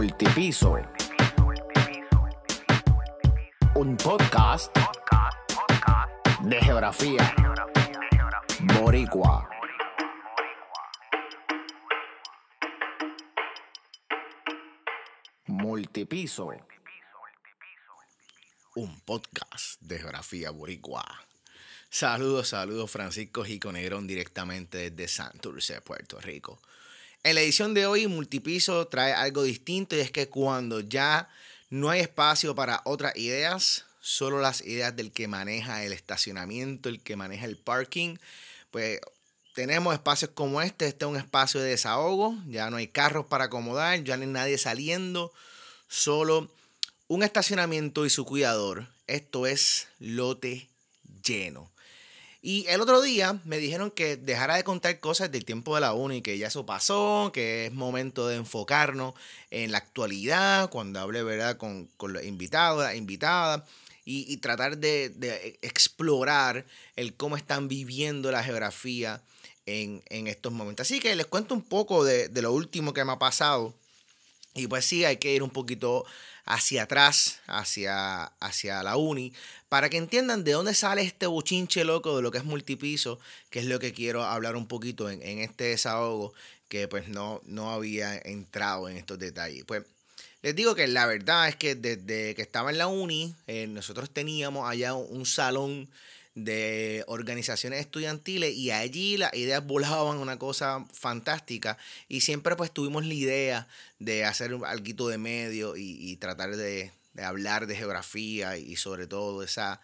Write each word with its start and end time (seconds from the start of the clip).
Multipiso. 0.00 0.78
Un 3.74 3.98
podcast 3.98 4.74
de 6.40 6.58
geografía 6.62 7.34
boricua. 8.78 9.46
Multipiso. 15.48 16.48
un 18.76 19.00
podcast 19.00 19.82
de 19.82 19.98
geografía 19.98 20.50
boricua. 20.50 21.04
Saludos, 21.90 22.48
saludos 22.48 22.90
Francisco 22.90 23.44
Jico 23.44 23.70
Negrón 23.70 24.06
directamente 24.06 24.90
desde 24.90 25.08
Santurce, 25.08 25.82
Puerto 25.82 26.18
Rico. 26.20 26.58
En 27.22 27.34
la 27.34 27.42
edición 27.42 27.74
de 27.74 27.84
hoy, 27.84 28.06
Multipiso 28.06 28.86
trae 28.86 29.12
algo 29.12 29.42
distinto 29.42 29.94
y 29.94 30.00
es 30.00 30.10
que 30.10 30.30
cuando 30.30 30.80
ya 30.80 31.28
no 31.68 31.90
hay 31.90 32.00
espacio 32.00 32.54
para 32.54 32.80
otras 32.86 33.14
ideas, 33.16 33.84
solo 34.00 34.40
las 34.40 34.62
ideas 34.62 34.96
del 34.96 35.12
que 35.12 35.28
maneja 35.28 35.84
el 35.84 35.92
estacionamiento, 35.92 36.88
el 36.88 37.02
que 37.02 37.16
maneja 37.16 37.44
el 37.44 37.58
parking, 37.58 38.16
pues 38.70 39.00
tenemos 39.54 39.92
espacios 39.92 40.30
como 40.32 40.62
este, 40.62 40.86
este 40.86 41.04
es 41.04 41.10
un 41.10 41.18
espacio 41.18 41.60
de 41.60 41.68
desahogo, 41.68 42.38
ya 42.48 42.70
no 42.70 42.78
hay 42.78 42.88
carros 42.88 43.26
para 43.26 43.44
acomodar, 43.44 44.02
ya 44.02 44.16
no 44.16 44.22
hay 44.22 44.28
nadie 44.28 44.56
saliendo, 44.56 45.30
solo 45.88 46.50
un 47.06 47.22
estacionamiento 47.22 48.06
y 48.06 48.10
su 48.10 48.24
cuidador. 48.24 48.86
Esto 49.06 49.46
es 49.46 49.88
lote 49.98 50.70
lleno. 51.22 51.70
Y 52.42 52.66
el 52.68 52.80
otro 52.80 53.02
día 53.02 53.38
me 53.44 53.58
dijeron 53.58 53.90
que 53.90 54.16
dejara 54.16 54.56
de 54.56 54.64
contar 54.64 54.98
cosas 54.98 55.30
del 55.30 55.44
tiempo 55.44 55.74
de 55.74 55.82
la 55.82 55.92
uni, 55.92 56.22
que 56.22 56.38
ya 56.38 56.46
eso 56.46 56.64
pasó, 56.64 57.30
que 57.34 57.66
es 57.66 57.72
momento 57.72 58.28
de 58.28 58.36
enfocarnos 58.36 59.14
en 59.50 59.72
la 59.72 59.78
actualidad, 59.78 60.70
cuando 60.70 61.00
hable 61.00 61.22
¿verdad? 61.22 61.58
Con, 61.58 61.86
con 61.98 62.14
los 62.14 62.24
invitados, 62.24 62.82
las 62.82 62.96
invitadas, 62.96 63.62
y, 64.06 64.24
y 64.32 64.38
tratar 64.38 64.78
de, 64.78 65.10
de, 65.10 65.58
explorar 65.60 66.64
el 66.96 67.14
cómo 67.14 67.36
están 67.36 67.68
viviendo 67.68 68.30
la 68.32 68.42
geografía 68.42 69.22
en, 69.66 70.02
en, 70.08 70.26
estos 70.26 70.50
momentos. 70.50 70.86
Así 70.86 70.98
que 70.98 71.14
les 71.14 71.26
cuento 71.26 71.54
un 71.54 71.62
poco 71.62 72.04
de, 72.04 72.28
de 72.28 72.42
lo 72.42 72.52
último 72.52 72.94
que 72.94 73.04
me 73.04 73.12
ha 73.12 73.18
pasado. 73.18 73.74
Y 74.54 74.66
pues 74.66 74.84
sí, 74.84 75.04
hay 75.04 75.18
que 75.18 75.32
ir 75.32 75.42
un 75.42 75.50
poquito 75.50 76.04
hacia 76.44 76.82
atrás, 76.82 77.40
hacia, 77.46 78.24
hacia 78.40 78.82
la 78.82 78.96
uni, 78.96 79.32
para 79.68 79.88
que 79.88 79.96
entiendan 79.96 80.42
de 80.42 80.52
dónde 80.52 80.74
sale 80.74 81.02
este 81.02 81.26
bochinche 81.26 81.84
loco 81.84 82.16
de 82.16 82.22
lo 82.22 82.30
que 82.30 82.38
es 82.38 82.44
multipiso, 82.44 83.20
que 83.50 83.60
es 83.60 83.66
lo 83.66 83.78
que 83.78 83.92
quiero 83.92 84.24
hablar 84.24 84.56
un 84.56 84.66
poquito 84.66 85.08
en, 85.08 85.22
en 85.22 85.38
este 85.38 85.64
desahogo, 85.64 86.34
que 86.68 86.88
pues 86.88 87.08
no, 87.08 87.40
no 87.44 87.70
había 87.70 88.18
entrado 88.18 88.88
en 88.88 88.96
estos 88.96 89.18
detalles. 89.18 89.64
Pues 89.64 89.84
les 90.42 90.56
digo 90.56 90.74
que 90.74 90.88
la 90.88 91.06
verdad 91.06 91.48
es 91.48 91.56
que 91.56 91.74
desde 91.74 92.34
que 92.34 92.42
estaba 92.42 92.70
en 92.70 92.78
la 92.78 92.88
uni, 92.88 93.34
eh, 93.46 93.66
nosotros 93.66 94.10
teníamos 94.10 94.68
allá 94.68 94.94
un, 94.94 95.18
un 95.18 95.26
salón 95.26 95.88
de 96.34 97.04
organizaciones 97.08 97.80
estudiantiles 97.80 98.54
y 98.54 98.70
allí 98.70 99.16
las 99.16 99.34
ideas 99.34 99.66
volaban 99.66 100.18
una 100.18 100.38
cosa 100.38 100.86
fantástica 100.92 101.76
y 102.08 102.20
siempre 102.20 102.54
pues 102.56 102.70
tuvimos 102.70 103.04
la 103.04 103.14
idea 103.14 103.68
de 103.98 104.24
hacer 104.24 104.56
algo 104.64 105.08
de 105.08 105.18
medio 105.18 105.76
y, 105.76 105.96
y 105.98 106.16
tratar 106.16 106.56
de, 106.56 106.92
de, 107.14 107.24
hablar 107.24 107.66
de 107.66 107.76
geografía 107.76 108.56
y 108.56 108.76
sobre 108.76 109.06
todo 109.06 109.42
esa, 109.42 109.80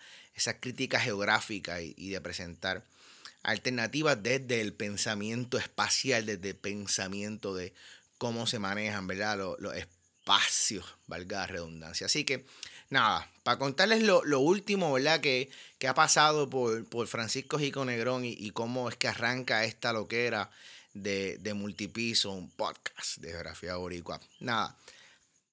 crítica 0.60 1.00
geográfica 1.00 1.82
y, 1.82 1.94
y, 1.96 2.10
de 2.10 2.20
presentar 2.20 2.84
alternativas 3.42 4.22
desde 4.22 4.60
el 4.60 4.72
pensamiento 4.72 5.58
espacial, 5.58 6.26
desde 6.26 6.50
el 6.50 6.56
pensamiento 6.56 7.54
de 7.54 7.72
cómo 8.18 8.46
se 8.46 8.58
manejan 8.58 9.06
¿verdad? 9.06 9.38
Los, 9.38 9.60
los 9.60 9.74
espacios, 9.74 10.84
valga 11.06 11.40
la 11.40 11.46
redundancia. 11.46 12.06
Así 12.06 12.24
que 12.24 12.44
nada, 12.90 13.30
para 13.42 13.58
contarles 13.58 14.02
lo, 14.02 14.24
lo, 14.24 14.40
último, 14.40 14.92
¿verdad? 14.92 15.20
Que, 15.20 15.50
que 15.78 15.88
ha 15.88 15.94
pasado 15.94 16.48
por, 16.50 16.84
por 16.86 17.06
Francisco 17.06 17.58
Jico 17.58 17.84
Negrón 17.84 18.24
y, 18.24 18.32
y, 18.32 18.50
cómo 18.50 18.88
es 18.88 18.96
que 18.96 19.08
arranca 19.08 19.64
esta 19.64 19.92
loquera 19.92 20.50
de, 20.94 21.38
de 21.38 21.54
multipiso, 21.54 22.30
un 22.30 22.50
podcast 22.50 23.18
de 23.18 23.30
geografía 23.30 23.76
boricua. 23.76 24.20
Nada, 24.40 24.76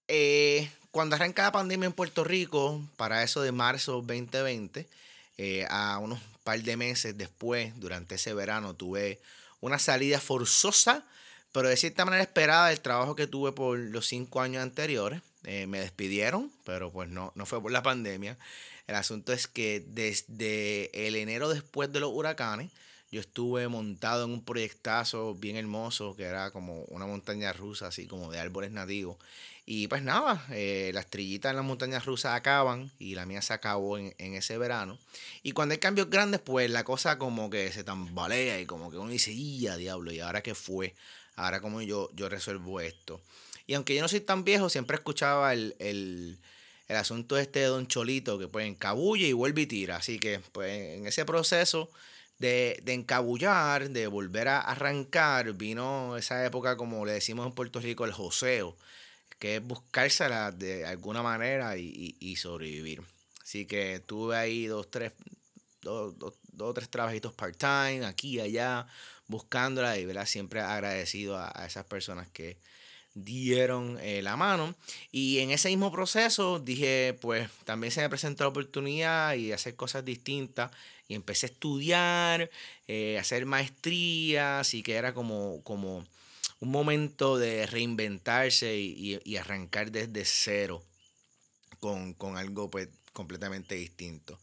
eh, 0.07 0.69
cuando 0.91 1.16
arranca 1.16 1.43
la 1.43 1.51
pandemia 1.51 1.88
en 1.88 1.93
Puerto 1.93 2.23
Rico, 2.23 2.81
para 2.97 3.23
eso 3.23 3.41
de 3.41 3.51
marzo 3.51 3.93
2020, 4.01 4.88
eh, 5.38 5.66
a 5.69 5.97
unos 5.97 6.19
par 6.43 6.61
de 6.61 6.77
meses 6.77 7.17
después, 7.17 7.73
durante 7.79 8.16
ese 8.16 8.33
verano, 8.33 8.75
tuve 8.75 9.19
una 9.61 9.79
salida 9.79 10.19
forzosa, 10.19 11.03
pero 11.51 11.69
de 11.69 11.77
cierta 11.77 12.05
manera 12.05 12.23
esperada 12.23 12.67
del 12.67 12.81
trabajo 12.81 13.16
que 13.16 13.27
tuve 13.27 13.53
por 13.53 13.77
los 13.79 14.07
cinco 14.07 14.41
años 14.41 14.61
anteriores. 14.61 15.22
Eh, 15.45 15.67
me 15.67 15.79
despidieron, 15.79 16.51
pero 16.65 16.91
pues 16.91 17.09
no, 17.09 17.31
no 17.35 17.45
fue 17.45 17.61
por 17.61 17.71
la 17.71 17.83
pandemia. 17.83 18.37
El 18.87 18.95
asunto 18.95 19.33
es 19.33 19.47
que 19.47 19.83
desde 19.87 21.07
el 21.07 21.15
enero 21.15 21.49
después 21.49 21.91
de 21.91 21.99
los 21.99 22.11
huracanes, 22.13 22.71
yo 23.11 23.19
estuve 23.19 23.67
montado 23.67 24.25
en 24.25 24.31
un 24.31 24.43
proyectazo 24.43 25.35
bien 25.35 25.55
hermoso 25.55 26.15
que 26.15 26.23
era 26.23 26.49
como 26.51 26.81
una 26.85 27.05
montaña 27.05 27.53
rusa, 27.53 27.87
así 27.87 28.07
como 28.07 28.31
de 28.31 28.39
árboles 28.39 28.71
nativos. 28.71 29.17
Y 29.65 29.87
pues 29.87 30.01
nada, 30.01 30.45
eh, 30.49 30.91
las 30.93 31.07
trillitas 31.07 31.51
en 31.51 31.57
las 31.57 31.65
montañas 31.65 32.05
rusas 32.05 32.33
acaban 32.33 32.91
y 32.99 33.15
la 33.15 33.25
mía 33.25 33.41
se 33.41 33.53
acabó 33.53 33.97
en, 33.97 34.13
en, 34.17 34.33
ese 34.33 34.57
verano. 34.57 34.97
Y 35.43 35.51
cuando 35.51 35.73
hay 35.73 35.79
cambios 35.79 36.09
grandes, 36.09 36.41
pues 36.41 36.69
la 36.69 36.83
cosa 36.83 37.17
como 37.17 37.49
que 37.49 37.71
se 37.71 37.83
tambalea 37.83 38.59
y 38.59 38.65
como 38.65 38.91
que 38.91 38.97
uno 38.97 39.11
dice, 39.11 39.33
¡ya 39.59 39.77
diablo! 39.77 40.11
¿Y 40.11 40.19
ahora 40.19 40.41
qué 40.41 40.55
fue? 40.55 40.95
Ahora 41.35 41.61
cómo 41.61 41.81
yo, 41.81 42.09
yo 42.15 42.29
resuelvo 42.29 42.81
esto. 42.81 43.21
Y 43.66 43.75
aunque 43.75 43.96
yo 43.96 44.01
no 44.01 44.07
soy 44.07 44.19
tan 44.22 44.44
viejo, 44.44 44.69
siempre 44.69 44.96
escuchaba 44.96 45.53
el, 45.53 45.75
el, 45.79 46.38
el 46.88 46.96
asunto 46.96 47.38
este 47.38 47.63
Don 47.63 47.88
Cholito, 47.88 48.38
que 48.38 48.47
pues 48.47 48.68
encabulle 48.68 49.28
y 49.28 49.34
vuelve 49.34 49.62
y 49.62 49.68
tira. 49.68 49.97
Así 49.97 50.19
que 50.19 50.40
pues 50.51 50.97
en 50.97 51.07
ese 51.07 51.24
proceso 51.25 51.90
de, 52.40 52.79
de 52.84 52.94
encabullar, 52.94 53.90
de 53.90 54.07
volver 54.07 54.50
a 54.50 54.59
arrancar, 54.59 55.53
vino 55.53 56.18
esa 56.18 56.46
época, 56.46 56.75
como 56.75 57.06
le 57.06 57.13
decimos 57.13 57.46
en 57.47 57.53
Puerto 57.53 57.79
Rico, 57.79 58.03
el 58.03 58.12
joseo, 58.12 58.75
que 59.40 59.57
es 59.57 59.63
buscársela 59.63 60.52
de 60.52 60.85
alguna 60.85 61.22
manera 61.22 61.78
y, 61.78 61.88
y, 62.19 62.31
y 62.31 62.35
sobrevivir. 62.35 63.02
Así 63.41 63.66
que 63.66 64.02
tuve 64.06 64.35
ahí 64.35 64.66
dos, 64.66 64.90
tres, 64.91 65.13
dos, 65.81 66.18
dos, 66.19 66.34
dos 66.52 66.73
tres 66.73 66.90
trabajitos 66.90 67.34
part-time, 67.34 68.06
aquí 68.06 68.35
y 68.35 68.40
allá, 68.41 68.88
buscándola 69.28 69.97
y 69.97 70.06
¿verdad? 70.06 70.25
siempre 70.25 70.59
agradecido 70.59 71.38
a, 71.38 71.52
a 71.56 71.66
esas 71.66 71.85
personas 71.85 72.28
que, 72.29 72.57
dieron 73.16 73.97
eh, 74.01 74.22
la 74.22 74.35
mano. 74.35 74.75
Y 75.12 75.40
en 75.40 75.51
ese 75.51 75.69
mismo 75.69 75.91
proceso 75.91 76.59
dije, 76.59 77.18
pues 77.22 77.50
también 77.66 77.91
se 77.91 78.01
me 78.01 78.09
presentó 78.09 78.44
la 78.44 78.50
oportunidad 78.50 79.35
y 79.35 79.51
hacer 79.51 79.75
cosas 79.75 80.06
distintas. 80.06 80.72
Y 81.07 81.16
empecé 81.16 81.47
a 81.47 81.50
estudiar, 81.50 82.50
eh, 82.88 83.18
hacer 83.19 83.46
maestrías, 83.46 84.62
así 84.62 84.84
que 84.84 84.96
era 84.96 85.13
como, 85.13 85.62
como 85.63 86.06
un 86.59 86.72
momento 86.72 87.38
de 87.38 87.68
reinventarse 87.68 88.78
y, 88.78 89.16
y, 89.16 89.19
y 89.25 89.38
arrancar 89.38 89.91
desde 89.91 90.23
cero 90.25 90.81
con, 91.79 92.13
con, 92.13 92.38
algo 92.38 92.69
pues 92.69 92.88
completamente 93.12 93.75
distinto. 93.75 94.40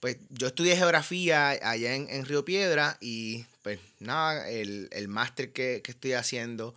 Pues 0.00 0.16
yo 0.30 0.48
estudié 0.48 0.76
geografía 0.76 1.50
allá 1.50 1.94
en, 1.94 2.08
en 2.10 2.24
Río 2.24 2.44
Piedra 2.44 2.98
y 3.00 3.44
pues 3.62 3.78
nada, 4.00 4.50
el, 4.50 4.88
el 4.90 5.06
máster 5.06 5.52
que, 5.52 5.80
que 5.84 5.92
estoy 5.92 6.14
haciendo 6.14 6.74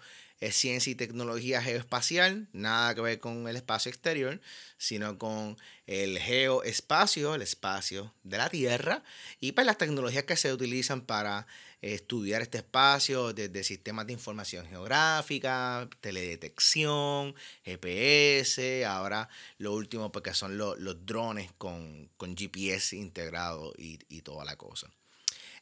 es 0.47 0.55
ciencia 0.55 0.91
y 0.91 0.95
tecnología 0.95 1.61
geoespacial, 1.61 2.47
nada 2.51 2.93
que 2.93 3.01
ver 3.01 3.19
con 3.19 3.47
el 3.47 3.55
espacio 3.55 3.89
exterior, 3.89 4.41
sino 4.77 5.17
con 5.17 5.57
el 5.87 6.19
geoespacio, 6.19 7.33
el 7.35 7.41
espacio 7.41 8.13
de 8.23 8.37
la 8.37 8.49
Tierra, 8.49 9.03
y 9.39 9.53
pues 9.53 9.65
las 9.65 9.77
tecnologías 9.77 10.25
que 10.25 10.35
se 10.35 10.51
utilizan 10.51 11.01
para 11.01 11.47
estudiar 11.81 12.41
este 12.41 12.57
espacio, 12.57 13.33
desde 13.33 13.63
sistemas 13.63 14.05
de 14.07 14.13
información 14.13 14.65
geográfica, 14.67 15.89
teledetección, 16.01 17.35
GPS, 17.63 18.85
ahora 18.85 19.29
lo 19.57 19.73
último 19.73 20.11
porque 20.11 20.31
pues, 20.31 20.37
son 20.37 20.57
los, 20.57 20.77
los 20.79 21.05
drones 21.05 21.51
con, 21.57 22.09
con 22.17 22.35
GPS 22.35 22.97
integrado 22.97 23.73
y, 23.77 23.99
y 24.09 24.21
toda 24.21 24.43
la 24.43 24.57
cosa. 24.57 24.89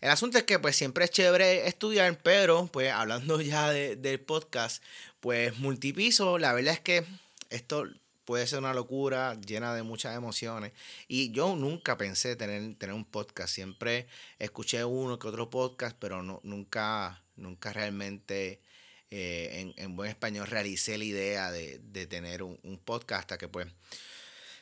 El 0.02 0.10
asunto 0.10 0.40
es 0.40 0.44
que 0.46 0.58
pues 0.58 0.76
siempre 0.76 1.06
es 1.06 1.12
chévere 1.12 1.68
estudiar, 1.68 2.18
pero 2.24 2.68
pues 2.68 2.92
hablando 2.92 3.40
ya 3.42 3.70
de, 3.70 3.96
del 3.96 4.20
podcast, 4.20 4.84
pues 5.20 5.58
multipiso, 5.60 6.40
la 6.40 6.54
verdad 6.54 6.74
es 6.74 6.80
que 6.80 7.06
esto 7.52 7.86
puede 8.26 8.48
ser 8.48 8.60
una 8.60 8.74
locura 8.74 9.36
llena 9.46 9.76
de 9.76 9.84
muchas 9.84 10.16
emociones. 10.16 10.72
Y 11.08 11.32
yo 11.32 11.56
nunca 11.56 11.98
pensé 11.98 12.36
tener, 12.36 12.76
tener 12.76 12.96
un 12.96 13.06
podcast. 13.06 13.54
Siempre 13.54 14.08
escuché 14.40 14.84
uno 14.84 15.20
que 15.20 15.28
otro 15.28 15.50
podcast, 15.50 15.96
pero 16.00 16.24
no, 16.24 16.40
nunca, 16.44 17.22
nunca 17.36 17.72
realmente 17.72 18.62
eh, 19.12 19.50
en, 19.60 19.74
en, 19.84 19.96
buen 19.96 20.10
español 20.10 20.48
realicé 20.48 20.98
la 20.98 21.04
idea 21.04 21.52
de, 21.52 21.80
de 21.80 22.08
tener 22.08 22.42
un, 22.42 22.58
un, 22.64 22.78
podcast 22.80 23.22
hasta 23.22 23.38
que 23.38 23.50
pues 23.50 23.68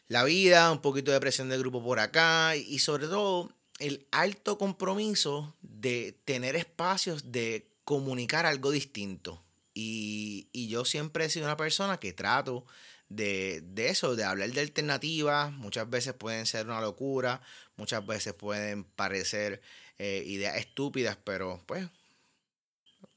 la 0.08 0.24
vida, 0.24 0.72
un 0.72 0.82
poquito 0.82 1.12
de 1.12 1.20
presión 1.20 1.50
del 1.50 1.60
grupo 1.60 1.84
por 1.84 2.00
acá 2.00 2.56
y 2.56 2.80
sobre 2.80 3.08
todo 3.08 3.54
el 3.80 4.08
alto 4.12 4.58
compromiso 4.58 5.56
de 5.62 6.18
tener 6.26 6.56
espacios 6.56 7.32
de 7.32 7.68
comunicar 7.86 8.46
algo 8.46 8.72
distinto. 8.72 9.44
Y, 9.74 10.50
y 10.52 10.68
yo 10.68 10.86
siempre 10.86 11.26
he 11.26 11.30
sido 11.30 11.46
una 11.46 11.58
persona 11.58 12.00
que 12.00 12.14
trato 12.14 12.66
de, 13.08 13.62
de, 13.64 13.90
eso, 13.90 14.16
de 14.16 14.24
hablar 14.24 14.52
de 14.52 14.62
alternativas. 14.62 15.52
Muchas 15.54 15.90
veces 15.90 16.14
pueden 16.14 16.46
ser 16.46 16.68
una 16.68 16.82
locura, 16.82 17.42
muchas 17.78 18.06
veces 18.06 18.34
pueden 18.34 18.84
parecer 18.84 19.62
eh, 19.98 20.24
ideas 20.26 20.58
estúpidas, 20.58 21.18
pero 21.24 21.64
pues 21.66 21.88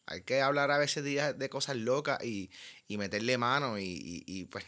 hay 0.07 0.23
que 0.23 0.41
hablar 0.41 0.71
a 0.71 0.79
veces 0.79 1.05
de, 1.05 1.33
de 1.35 1.49
cosas 1.49 1.77
locas 1.77 2.23
y, 2.25 2.51
y 2.89 2.99
meterle 2.99 3.39
mano 3.39 3.79
y, 3.79 3.85
y, 3.85 4.25
y 4.27 4.45
pues 4.45 4.65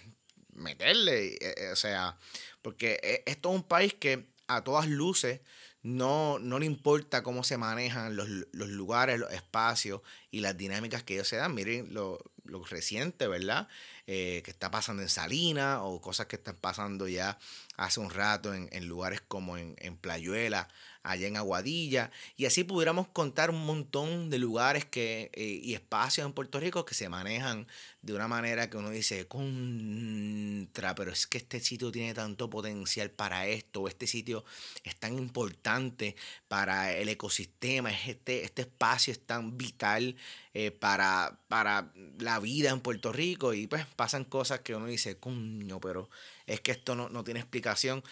meterle. 0.55 1.37
Eh, 1.41 1.71
o 1.73 1.77
sea, 1.77 2.19
porque 2.63 3.01
e, 3.03 3.23
esto 3.27 3.51
es 3.51 3.57
un 3.57 3.63
país 3.63 3.95
que 3.95 4.27
a 4.47 4.63
todas 4.63 4.89
luces 4.89 5.41
no, 5.85 6.39
no 6.39 6.59
le 6.59 6.65
importa 6.65 7.23
cómo 7.23 7.45
se 7.45 7.59
manejan 7.59 8.17
los, 8.17 8.27
los, 8.29 8.69
lugares, 8.71 9.19
los 9.19 9.31
espacios 9.33 10.01
y 10.31 10.41
las 10.41 10.57
dinámicas 10.57 11.03
que 11.03 11.13
ellos 11.13 11.29
se 11.29 11.37
dan. 11.37 11.55
Miren 11.55 11.93
lo, 11.93 12.19
lo 12.45 12.65
reciente, 12.65 13.29
¿verdad? 13.29 13.69
Eh, 14.07 14.41
que 14.47 14.51
está 14.51 14.71
pasando 14.71 15.03
en 15.03 15.11
Salinas 15.11 15.81
o 15.83 16.01
cosas 16.01 16.27
que 16.27 16.37
están 16.37 16.57
pasando 16.57 17.07
ya 17.07 17.39
hace 17.77 18.01
un 18.01 18.09
rato 18.09 18.55
en, 18.55 18.71
en 18.73 18.89
lugares 18.89 19.21
como 19.29 19.59
en, 19.59 19.77
en 19.79 19.99
Playuela, 19.99 20.69
allá 21.05 21.29
en 21.29 21.37
Aguadilla, 21.37 22.11
y 22.37 22.47
así 22.47 22.65
pudiéramos 22.65 23.09
contar 23.09 23.51
un 23.51 23.65
montón 23.65 24.31
de 24.31 24.39
lugares 24.39 24.85
que, 24.87 25.31
eh, 25.35 25.61
y 25.63 25.75
espacios 25.75 26.27
en 26.27 26.33
Puerto 26.33 26.59
Rico 26.59 26.85
que 26.85 26.95
se 26.95 27.09
manejan 27.09 27.67
de 28.03 28.15
una 28.15 28.27
manera 28.29 28.69
que 28.71 28.77
uno 28.77 28.91
dice, 28.91 29.27
contra, 29.29 30.95
pero 30.95 31.13
es 31.13 31.27
que 31.27 31.39
este 31.39 31.61
sitio 31.61 31.93
tiene 31.93 32.15
tanto 32.15 32.51
potencial 32.51 33.11
para 33.11 33.47
esto, 33.47 33.83
o 33.83 33.89
este 33.89 34.07
sitio 34.07 34.45
es 34.83 34.97
tan 34.97 35.19
importante 35.19 36.17
para 36.49 36.93
el 36.97 37.09
ecosistema, 37.09 37.91
este, 37.93 38.45
este 38.45 38.63
espacio 38.63 39.13
es 39.13 39.21
tan 39.27 39.57
vital 39.57 40.17
eh, 40.55 40.71
para, 40.71 41.39
para 41.49 41.93
la 42.19 42.41
vida 42.41 42.71
en 42.71 42.81
Puerto 42.81 43.13
Rico, 43.13 43.55
y 43.55 43.67
pues 43.67 43.87
pasan 43.97 44.25
cosas 44.25 44.61
que 44.61 44.75
uno 44.75 44.87
dice, 44.87 45.19
coño, 45.19 45.81
pero 45.81 46.09
es 46.47 46.61
que 46.61 46.73
esto 46.73 46.95
no, 46.95 47.09
no 47.09 47.25
tiene 47.25 47.41
explicación. 47.41 48.03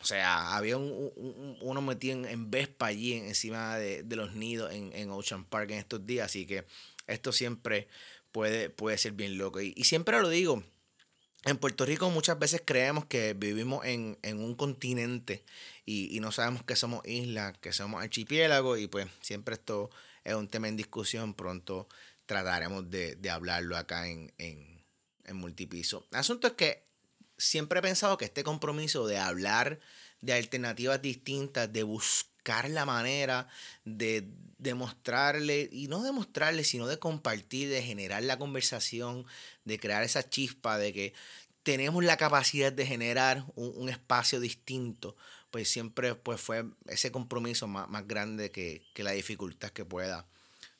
O 0.00 0.04
sea, 0.04 0.56
había 0.56 0.76
un, 0.76 1.12
un, 1.16 1.58
uno 1.60 1.82
metido 1.82 2.18
en, 2.18 2.24
en, 2.24 2.50
Vespa 2.50 2.86
allí 2.86 3.14
encima 3.14 3.76
de, 3.76 4.04
de 4.04 4.16
los 4.16 4.34
nidos 4.34 4.72
en, 4.72 4.92
en, 4.94 5.10
Ocean 5.10 5.44
Park 5.44 5.70
en 5.70 5.78
estos 5.78 6.06
días. 6.06 6.26
Así 6.26 6.46
que 6.46 6.64
esto 7.06 7.32
siempre 7.32 7.88
puede, 8.30 8.70
puede 8.70 8.96
ser 8.98 9.12
bien 9.12 9.38
loco. 9.38 9.60
Y, 9.60 9.74
y, 9.76 9.84
siempre 9.84 10.20
lo 10.20 10.28
digo, 10.28 10.62
en 11.44 11.58
Puerto 11.58 11.84
Rico 11.84 12.10
muchas 12.10 12.38
veces 12.38 12.62
creemos 12.64 13.06
que 13.06 13.34
vivimos 13.34 13.84
en, 13.84 14.18
en 14.22 14.40
un 14.40 14.54
continente 14.54 15.44
y, 15.84 16.14
y, 16.16 16.20
no 16.20 16.30
sabemos 16.30 16.62
que 16.62 16.76
somos 16.76 17.04
islas, 17.04 17.58
que 17.58 17.72
somos 17.72 18.00
archipiélagos. 18.02 18.78
Y 18.78 18.86
pues 18.86 19.08
siempre 19.20 19.54
esto 19.54 19.90
es 20.22 20.34
un 20.34 20.48
tema 20.48 20.68
en 20.68 20.76
discusión. 20.76 21.34
Pronto 21.34 21.88
trataremos 22.26 22.88
de, 22.88 23.16
de 23.16 23.30
hablarlo 23.30 23.76
acá 23.76 24.08
en, 24.08 24.32
en, 24.38 24.84
en 25.24 25.36
multipiso. 25.36 26.06
El 26.12 26.18
asunto 26.18 26.46
es 26.46 26.52
que 26.52 26.87
siempre 27.38 27.78
he 27.78 27.82
pensado 27.82 28.18
que 28.18 28.26
este 28.26 28.44
compromiso 28.44 29.06
de 29.06 29.18
hablar 29.18 29.80
de 30.20 30.34
alternativas 30.34 31.00
distintas, 31.00 31.72
de 31.72 31.84
buscar 31.84 32.68
la 32.68 32.84
manera 32.84 33.48
de 33.84 34.28
demostrarle, 34.58 35.68
y 35.70 35.86
no 35.86 36.02
demostrarle, 36.02 36.64
sino 36.64 36.86
de 36.86 36.98
compartir, 36.98 37.68
de 37.68 37.82
generar 37.82 38.22
la 38.24 38.38
conversación, 38.38 39.24
de 39.64 39.78
crear 39.78 40.02
esa 40.02 40.28
chispa 40.28 40.78
de 40.78 40.92
que 40.92 41.14
tenemos 41.62 42.04
la 42.04 42.16
capacidad 42.16 42.72
de 42.72 42.86
generar 42.86 43.44
un, 43.54 43.72
un 43.76 43.88
espacio 43.88 44.40
distinto, 44.40 45.16
pues 45.50 45.68
siempre 45.68 46.14
pues 46.14 46.40
fue 46.40 46.64
ese 46.86 47.12
compromiso 47.12 47.68
más, 47.68 47.88
más 47.88 48.06
grande 48.06 48.50
que, 48.50 48.82
que, 48.94 49.02
la 49.02 49.12
dificultad 49.12 49.70
que 49.70 49.84
pueda 49.84 50.26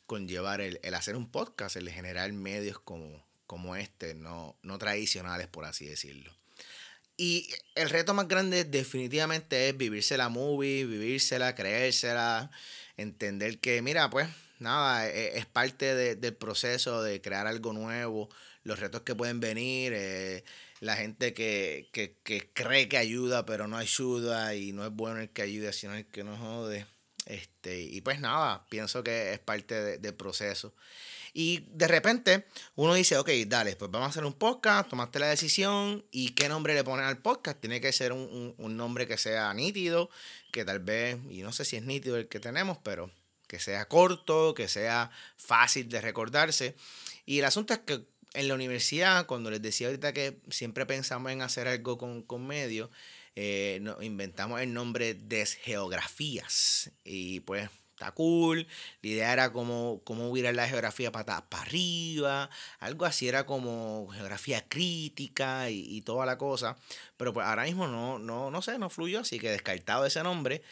conllevar 0.07 0.61
el, 0.61 0.81
el 0.83 0.95
hacer 0.95 1.17
un 1.17 1.31
podcast, 1.31 1.77
el 1.77 1.91
generar 1.91 2.33
medios 2.33 2.79
como, 2.81 3.23
como 3.47 3.77
este, 3.77 4.15
no, 4.15 4.57
no 4.63 4.79
tradicionales, 4.79 5.47
por 5.47 5.65
así 5.67 5.87
decirlo. 5.87 6.33
Y 7.20 7.50
el 7.75 7.91
reto 7.91 8.15
más 8.15 8.29
grande 8.29 8.65
definitivamente 8.65 9.69
es 9.69 9.76
vivirse 9.76 10.17
la 10.17 10.29
movie, 10.29 10.87
vivírsela, 10.87 11.56
creérsela, 11.56 12.49
entender 12.97 13.59
que, 13.59 13.82
mira, 13.82 14.09
pues 14.09 14.29
nada, 14.61 15.09
es, 15.09 15.35
es 15.35 15.47
parte 15.47 15.97
de, 15.97 16.15
del 16.15 16.37
proceso 16.37 17.03
de 17.03 17.20
crear 17.20 17.49
algo 17.49 17.73
nuevo, 17.73 18.29
los 18.62 18.79
retos 18.79 19.03
que 19.03 19.17
pueden 19.17 19.41
venir, 19.41 19.93
eh, 19.97 20.44
la 20.79 20.94
gente 20.94 21.35
que, 21.35 21.88
que, 21.93 22.17
que, 22.23 22.50
cree 22.53 22.88
que 22.88 22.99
ayuda 22.99 23.44
pero 23.44 23.67
no 23.67 23.76
ayuda 23.76 24.55
y 24.55 24.73
no 24.73 24.87
es 24.87 24.93
bueno 24.93 25.21
el 25.21 25.31
que 25.31 25.43
ayuda, 25.43 25.73
sino 25.73 25.94
el 25.94 26.06
que 26.06 26.23
no 26.23 26.37
jode. 26.37 26.87
Este, 27.26 27.81
y 27.81 28.00
pues 28.00 28.21
nada, 28.21 28.64
pienso 28.69 29.03
que 29.03 29.32
es 29.32 29.41
parte 29.41 29.75
de, 29.75 29.99
del 29.99 30.14
proceso. 30.14 30.73
Y 31.33 31.67
de 31.71 31.89
repente 31.89 32.47
uno 32.75 32.95
dice, 32.95 33.17
ok, 33.17 33.31
dale, 33.47 33.77
pues 33.77 33.91
vamos 33.91 34.07
a 34.07 34.11
hacer 34.11 34.25
un 34.25 34.33
podcast, 34.33 34.89
tomaste 34.89 35.19
la 35.19 35.29
decisión 35.29 36.05
y 36.11 36.31
qué 36.31 36.49
nombre 36.49 36.75
le 36.75 36.85
ponen 36.85 37.07
al 37.07 37.19
podcast. 37.19 37.61
Tiene 37.61 37.81
que 37.81 37.93
ser 37.93 38.13
un, 38.13 38.55
un, 38.57 38.77
nombre 38.77 39.07
que 39.07 39.19
sea 39.19 39.53
nítido, 39.55 40.11
que 40.53 40.65
tal 40.65 40.81
vez, 40.81 41.19
y 41.31 41.43
no 41.43 41.53
sé 41.53 41.65
si 41.65 41.77
es 41.77 41.83
nítido 41.83 42.17
el 42.17 42.29
que 42.29 42.41
tenemos, 42.41 42.79
pero 42.83 43.11
que 43.47 43.59
sea 43.59 43.87
corto, 43.87 44.55
que 44.55 44.69
sea 44.69 45.11
fácil 45.37 45.89
de 45.89 46.01
recordarse. 46.01 46.77
Y 47.27 47.39
el 47.41 47.45
asunto 47.45 47.73
es 47.73 47.81
que 47.81 48.05
en 48.35 48.49
la 48.49 48.55
universidad, 48.55 49.27
cuando 49.27 49.51
les 49.51 49.63
decía 49.63 49.89
ahorita 49.89 50.13
que 50.13 50.39
siempre 50.51 50.87
pensamos 50.87 51.33
en 51.33 51.43
hacer 51.43 51.67
algo 51.67 51.99
con, 51.99 52.23
con 52.23 52.47
medios, 52.47 52.91
eh, 53.41 53.81
inventamos 54.01 54.61
el 54.61 54.73
nombre 54.73 55.15
Desgeografías. 55.15 56.91
Y 57.05 57.41
pues 57.41 57.71
está 57.99 58.12
cool. 58.12 58.67
La 59.03 59.09
idea 59.09 59.33
era 59.33 59.53
como, 59.53 60.00
como 60.05 60.31
hubiera 60.31 60.53
la 60.53 60.69
geografía 60.69 61.11
para 61.11 61.45
arriba, 61.50 62.49
algo 62.79 63.05
así 63.05 63.29
era 63.29 63.45
como 63.45 64.09
geografía 64.12 64.65
crítica 64.69 65.69
y, 65.71 65.85
y, 65.89 66.03
toda 66.03 66.25
la 66.25 66.39
cosa. 66.39 66.77
Pero 67.17 67.33
pues 67.33 67.47
ahora 67.47 67.65
mismo 67.65 67.89
no, 67.89 68.19
no, 68.19 68.50
no 68.50 68.62
sé, 68.62 68.79
no 68.79 68.89
fluyó, 68.89 69.21
así 69.21 69.39
que 69.41 69.50
descartado 69.50 70.06
ese 70.06 70.23
nombre. 70.23 70.62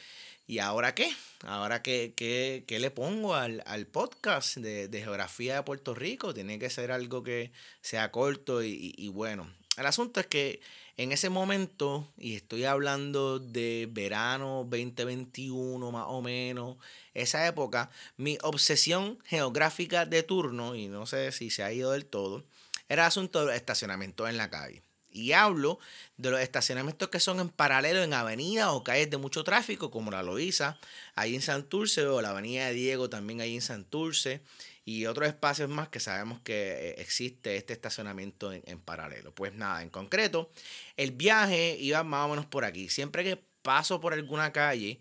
¿Y 0.46 0.60
ahora 0.60 0.94
qué? 0.94 1.12
¿Ahora 1.44 1.82
qué, 1.82 2.14
qué, 2.16 2.64
qué 2.68 2.78
le 2.78 2.92
pongo 2.92 3.34
al, 3.34 3.64
al 3.66 3.86
podcast 3.86 4.56
de, 4.58 4.86
de, 4.86 5.02
geografía 5.02 5.56
de 5.56 5.62
Puerto 5.64 5.94
Rico? 5.94 6.32
Tiene 6.32 6.60
que 6.60 6.70
ser 6.70 6.92
algo 6.92 7.24
que 7.24 7.50
sea 7.80 8.12
corto 8.12 8.62
y, 8.62 8.68
y, 8.68 8.94
y 8.96 9.08
bueno. 9.08 9.50
El 9.76 9.86
asunto 9.86 10.20
es 10.20 10.26
que 10.26 10.60
en 10.96 11.12
ese 11.12 11.28
momento, 11.28 12.10
y 12.16 12.36
estoy 12.36 12.64
hablando 12.64 13.38
de 13.38 13.86
verano 13.90 14.66
2021 14.68 15.90
más 15.90 16.06
o 16.08 16.22
menos, 16.22 16.76
esa 17.12 17.46
época, 17.46 17.90
mi 18.16 18.38
obsesión 18.42 19.18
geográfica 19.24 20.06
de 20.06 20.22
turno, 20.22 20.74
y 20.74 20.88
no 20.88 21.06
sé 21.06 21.32
si 21.32 21.50
se 21.50 21.62
ha 21.62 21.72
ido 21.72 21.92
del 21.92 22.06
todo, 22.06 22.44
era 22.88 23.02
el 23.02 23.08
asunto 23.08 23.40
de 23.40 23.46
los 23.46 24.28
en 24.28 24.36
la 24.36 24.50
calle. 24.50 24.82
Y 25.12 25.32
hablo 25.32 25.78
de 26.18 26.30
los 26.30 26.40
estacionamientos 26.40 27.08
que 27.08 27.20
son 27.20 27.40
en 27.40 27.48
paralelo 27.48 28.02
en 28.02 28.12
avenidas 28.12 28.68
o 28.68 28.84
calles 28.84 29.10
de 29.10 29.16
mucho 29.16 29.44
tráfico, 29.44 29.90
como 29.90 30.10
la 30.10 30.22
Loíza, 30.22 30.78
ahí 31.14 31.34
en 31.34 31.42
Santurce, 31.42 32.06
o 32.06 32.20
la 32.20 32.30
avenida 32.30 32.66
de 32.66 32.74
Diego, 32.74 33.08
también 33.08 33.40
ahí 33.40 33.54
en 33.54 33.62
Santurce, 33.62 34.42
y 34.86 35.04
otros 35.06 35.28
espacios 35.28 35.68
más 35.68 35.88
que 35.88 36.00
sabemos 36.00 36.40
que 36.40 36.90
eh, 36.90 36.94
existe 36.98 37.56
este 37.56 37.74
estacionamiento 37.74 38.52
en, 38.52 38.62
en, 38.66 38.80
paralelo. 38.80 39.34
Pues 39.34 39.52
nada, 39.52 39.82
en 39.82 39.90
concreto, 39.90 40.50
el 40.96 41.10
viaje 41.10 41.76
iba 41.78 42.02
más 42.04 42.26
o 42.26 42.28
menos 42.30 42.46
por 42.46 42.64
aquí. 42.64 42.88
Siempre 42.88 43.24
que 43.24 43.36
paso 43.62 44.00
por 44.00 44.14
alguna 44.14 44.52
calle 44.52 45.00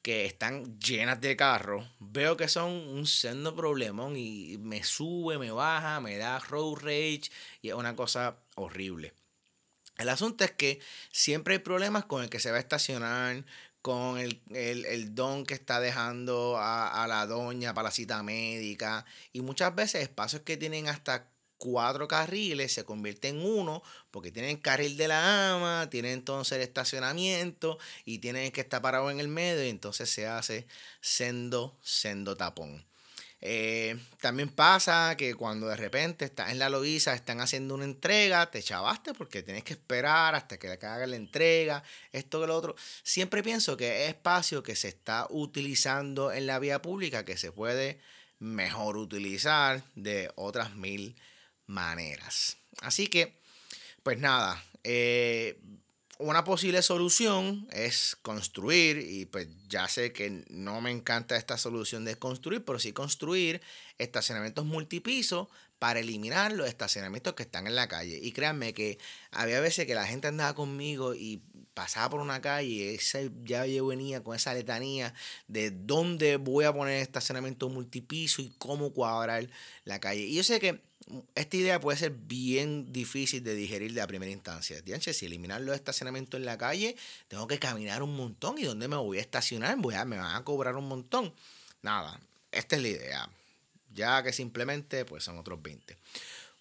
que 0.00 0.24
están 0.24 0.78
llenas 0.78 1.20
de 1.20 1.36
carros, 1.36 1.86
veo 1.98 2.36
que 2.36 2.48
son 2.48 2.70
un 2.70 3.06
sendo 3.06 3.54
problemón 3.54 4.16
y 4.16 4.56
me 4.58 4.82
sube, 4.84 5.36
me 5.36 5.50
baja, 5.50 6.00
me 6.00 6.16
da 6.16 6.38
road 6.38 6.76
rage 6.76 7.30
y 7.60 7.68
es 7.68 7.74
una 7.74 7.94
cosa 7.94 8.38
horrible. 8.54 9.12
El 9.98 10.08
asunto 10.08 10.44
es 10.44 10.52
que 10.52 10.80
siempre 11.10 11.54
hay 11.54 11.60
problemas 11.60 12.04
con 12.04 12.22
el 12.22 12.30
que 12.30 12.38
se 12.38 12.50
va 12.50 12.58
a 12.58 12.60
estacionar, 12.60 13.44
con 13.86 14.18
el, 14.18 14.42
el, 14.50 14.84
el, 14.84 15.14
don 15.14 15.46
que 15.46 15.54
está 15.54 15.78
dejando 15.78 16.56
a, 16.58 17.04
a, 17.04 17.06
la 17.06 17.24
doña 17.24 17.72
para 17.72 17.86
la 17.86 17.90
cita 17.92 18.20
médica. 18.24 19.04
Y 19.32 19.42
muchas 19.42 19.76
veces 19.76 20.02
espacios 20.02 20.42
que 20.42 20.56
tienen 20.56 20.88
hasta 20.88 21.30
cuatro 21.56 22.08
carriles 22.08 22.72
se 22.72 22.84
convierten 22.84 23.36
en 23.38 23.46
uno 23.46 23.84
porque 24.10 24.32
tienen 24.32 24.56
carril 24.56 24.96
de 24.96 25.06
la 25.06 25.54
ama, 25.54 25.88
tienen 25.88 26.14
entonces 26.14 26.56
el 26.56 26.62
estacionamiento 26.62 27.78
y 28.04 28.18
tienen 28.18 28.50
que 28.50 28.62
estar 28.62 28.82
parado 28.82 29.08
en 29.08 29.20
el 29.20 29.28
medio 29.28 29.64
y 29.64 29.68
entonces 29.68 30.10
se 30.10 30.26
hace 30.26 30.66
sendo, 31.00 31.78
sendo 31.80 32.36
tapón. 32.36 32.84
Eh, 33.40 33.98
también 34.20 34.48
pasa 34.48 35.14
que 35.16 35.34
cuando 35.34 35.68
de 35.68 35.76
repente 35.76 36.24
estás 36.24 36.50
en 36.50 36.58
la 36.58 36.70
Loiza, 36.70 37.14
están 37.14 37.40
haciendo 37.40 37.74
una 37.74 37.84
entrega, 37.84 38.50
te 38.50 38.62
chavaste 38.62 39.12
porque 39.14 39.42
tienes 39.42 39.62
que 39.62 39.74
esperar 39.74 40.34
hasta 40.34 40.58
que 40.58 40.68
le 40.68 40.74
hagan 40.74 41.10
la 41.10 41.16
entrega, 41.16 41.82
esto 42.12 42.40
que 42.40 42.46
lo 42.46 42.56
otro. 42.56 42.76
Siempre 43.02 43.42
pienso 43.42 43.76
que 43.76 44.04
es 44.04 44.08
espacio 44.10 44.62
que 44.62 44.74
se 44.74 44.88
está 44.88 45.26
utilizando 45.30 46.32
en 46.32 46.46
la 46.46 46.58
vía 46.58 46.80
pública 46.80 47.24
que 47.24 47.36
se 47.36 47.52
puede 47.52 48.00
mejor 48.38 48.96
utilizar 48.96 49.82
de 49.94 50.30
otras 50.34 50.74
mil 50.74 51.16
maneras. 51.66 52.56
Así 52.80 53.06
que, 53.08 53.38
pues 54.02 54.18
nada, 54.18 54.62
eh, 54.84 55.60
una 56.18 56.44
posible 56.44 56.82
solución 56.82 57.68
es 57.72 58.16
construir, 58.22 58.98
y 58.98 59.26
pues 59.26 59.48
ya 59.68 59.86
sé 59.88 60.12
que 60.12 60.44
no 60.48 60.80
me 60.80 60.90
encanta 60.90 61.36
esta 61.36 61.58
solución 61.58 62.04
de 62.04 62.16
construir, 62.16 62.64
pero 62.64 62.78
sí 62.78 62.92
construir 62.92 63.60
estacionamientos 63.98 64.64
multipisos 64.64 65.48
para 65.78 66.00
eliminar 66.00 66.52
los 66.52 66.68
estacionamientos 66.68 67.34
que 67.34 67.42
están 67.42 67.66
en 67.66 67.74
la 67.74 67.88
calle. 67.88 68.18
Y 68.22 68.32
créanme 68.32 68.72
que 68.72 68.98
había 69.30 69.60
veces 69.60 69.86
que 69.86 69.94
la 69.94 70.06
gente 70.06 70.28
andaba 70.28 70.54
conmigo 70.54 71.14
y 71.14 71.42
pasaba 71.74 72.08
por 72.08 72.20
una 72.20 72.40
calle 72.40 72.94
y 72.94 72.98
ya 73.44 73.66
yo 73.66 73.86
venía 73.86 74.24
con 74.24 74.34
esa 74.34 74.54
letanía 74.54 75.12
de 75.46 75.70
dónde 75.70 76.38
voy 76.38 76.64
a 76.64 76.72
poner 76.72 77.02
estacionamiento 77.02 77.68
multipiso 77.68 78.40
y 78.40 78.54
cómo 78.56 78.94
cuadrar 78.94 79.50
la 79.84 80.00
calle. 80.00 80.22
Y 80.22 80.34
yo 80.34 80.42
sé 80.42 80.58
que 80.58 80.80
esta 81.34 81.56
idea 81.56 81.80
puede 81.80 81.98
ser 81.98 82.10
bien 82.10 82.92
difícil 82.92 83.44
de 83.44 83.54
digerir 83.54 83.92
de 83.92 84.00
la 84.00 84.06
primera 84.06 84.32
instancia. 84.32 84.80
Dianche, 84.82 85.12
si 85.12 85.26
eliminar 85.26 85.60
los 85.60 85.74
estacionamientos 85.74 86.38
en 86.38 86.46
la 86.46 86.58
calle, 86.58 86.96
tengo 87.28 87.46
que 87.46 87.58
caminar 87.58 88.02
un 88.02 88.16
montón. 88.16 88.58
¿Y 88.58 88.64
dónde 88.64 88.88
me 88.88 88.96
voy 88.96 89.18
a 89.18 89.20
estacionar? 89.20 89.76
Voy 89.78 89.94
a, 89.94 90.04
me 90.04 90.18
van 90.18 90.34
a 90.34 90.44
cobrar 90.44 90.76
un 90.76 90.88
montón. 90.88 91.32
Nada, 91.82 92.20
esta 92.50 92.76
es 92.76 92.82
la 92.82 92.88
idea. 92.88 93.30
Ya 93.94 94.22
que 94.22 94.32
simplemente 94.32 95.04
pues 95.04 95.22
son 95.22 95.38
otros 95.38 95.62
20. 95.62 95.96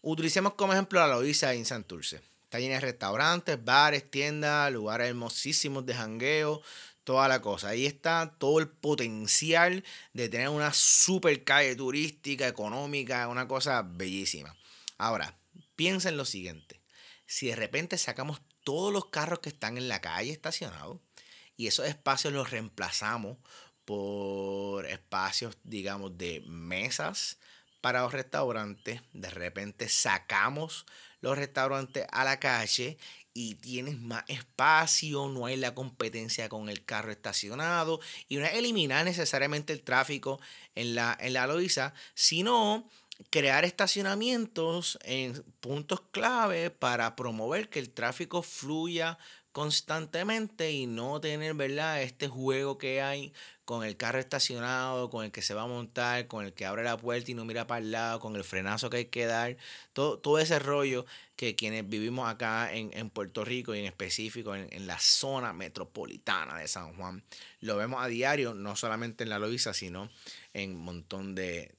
Utilicemos 0.04 0.54
como 0.54 0.74
ejemplo 0.74 1.00
la 1.00 1.08
Loiza 1.08 1.54
en 1.54 1.66
Santurce. 1.66 2.22
Está 2.44 2.60
llena 2.60 2.76
de 2.76 2.82
restaurantes, 2.82 3.64
bares, 3.64 4.10
tiendas, 4.10 4.72
lugares 4.72 5.10
hermosísimos 5.10 5.86
de 5.88 5.96
jangueo, 5.96 6.62
toda 7.06 7.30
la 7.30 7.42
cosa. 7.42 7.70
Ahí 7.70 7.86
está 7.86 8.36
todo 8.38 8.60
el 8.60 8.68
potencial 8.68 9.86
de 10.14 10.28
tener 10.28 10.50
una 10.50 10.74
super 10.74 11.46
calle 11.46 11.76
turística, 11.76 12.48
económica, 12.48 13.30
una 13.30 13.48
cosa 13.48 13.82
bellísima. 13.84 14.54
Ahora, 14.98 15.38
piensa 15.78 16.10
en 16.10 16.18
lo 16.18 16.26
siguiente. 16.26 16.82
Si 17.26 17.48
de 17.48 17.56
repente 17.56 17.98
sacamos 17.98 18.42
todos 18.64 18.92
los 18.92 19.06
carros 19.06 19.40
que 19.40 19.50
están 19.50 19.78
en 19.78 19.88
la 19.88 20.02
calle 20.02 20.32
estacionados 20.32 21.00
y 21.56 21.68
esos 21.68 21.88
espacios 21.88 22.34
los 22.34 22.50
reemplazamos 22.50 23.38
por 23.86 24.88
espacios, 24.88 25.58
digamos, 25.64 26.18
de 26.18 26.42
mesas 26.48 27.38
para 27.82 28.02
los 28.02 28.14
restaurantes, 28.14 29.02
de 29.14 29.30
repente 29.30 29.88
sacamos 29.90 30.86
los 31.22 31.38
restaurantes 31.38 32.06
a 32.12 32.24
la 32.24 32.40
calle 32.40 32.98
y 33.38 33.56
tienes 33.56 34.00
más 34.00 34.24
espacio, 34.30 35.28
no 35.28 35.46
hay 35.46 35.58
la 35.58 35.76
competencia 35.76 36.48
con 36.48 36.70
el 36.70 36.86
carro 36.86 37.12
estacionado 37.12 38.00
y 38.30 38.38
no 38.38 38.46
es 38.46 38.54
eliminar 38.54 39.04
necesariamente 39.04 39.74
el 39.74 39.84
tráfico 39.84 40.40
en 40.74 40.96
la, 40.96 41.18
en 41.20 41.34
la 41.34 41.46
Loiza, 41.46 41.94
sino 42.14 42.90
crear 43.30 43.66
estacionamientos 43.66 44.98
en 45.04 45.44
puntos 45.60 46.02
clave 46.12 46.70
para 46.72 47.18
promover 47.18 47.70
que 47.70 47.80
el 47.80 47.90
tráfico 47.90 48.42
fluya 48.42 49.18
constantemente 49.56 50.74
y 50.74 50.86
no 50.86 51.22
tener, 51.22 51.54
¿verdad? 51.54 52.02
Este 52.02 52.28
juego 52.28 52.78
que 52.78 53.02
hay 53.02 53.32
con 53.64 53.86
el 53.86 53.96
carro 53.96 54.20
estacionado, 54.20 55.10
con 55.10 55.24
el 55.24 55.32
que 55.32 55.42
se 55.42 55.54
va 55.54 55.62
a 55.62 55.66
montar, 55.66 56.28
con 56.28 56.44
el 56.44 56.52
que 56.52 56.66
abre 56.66 56.84
la 56.84 56.98
puerta 56.98 57.32
y 57.32 57.36
no 57.36 57.46
mira 57.46 57.66
para 57.66 57.80
el 57.80 57.90
lado, 57.90 58.20
con 58.20 58.36
el 58.36 58.44
frenazo 58.44 58.90
que 58.90 58.98
hay 58.98 59.06
que 59.06 59.26
dar, 59.26 59.56
todo, 59.94 60.20
todo 60.20 60.40
ese 60.40 60.60
rollo 60.60 61.06
que 61.38 61.56
quienes 61.56 61.88
vivimos 61.88 62.30
acá 62.30 62.74
en, 62.74 63.10
Puerto 63.10 63.44
Rico 63.44 63.74
y 63.74 63.80
en 63.80 63.86
específico 63.86 64.56
en, 64.56 64.88
la 64.88 65.00
zona 65.00 65.54
metropolitana 65.54 66.58
de 66.58 66.68
San 66.68 66.94
Juan, 66.96 67.24
lo 67.60 67.76
vemos 67.76 68.04
a 68.04 68.08
diario, 68.08 68.54
no 68.54 68.76
solamente 68.76 69.24
en 69.24 69.30
la 69.30 69.40
Loiza, 69.40 69.74
sino 69.74 70.10
en 70.54 70.72
un 70.76 70.82
montón 70.82 71.34
de, 71.34 71.74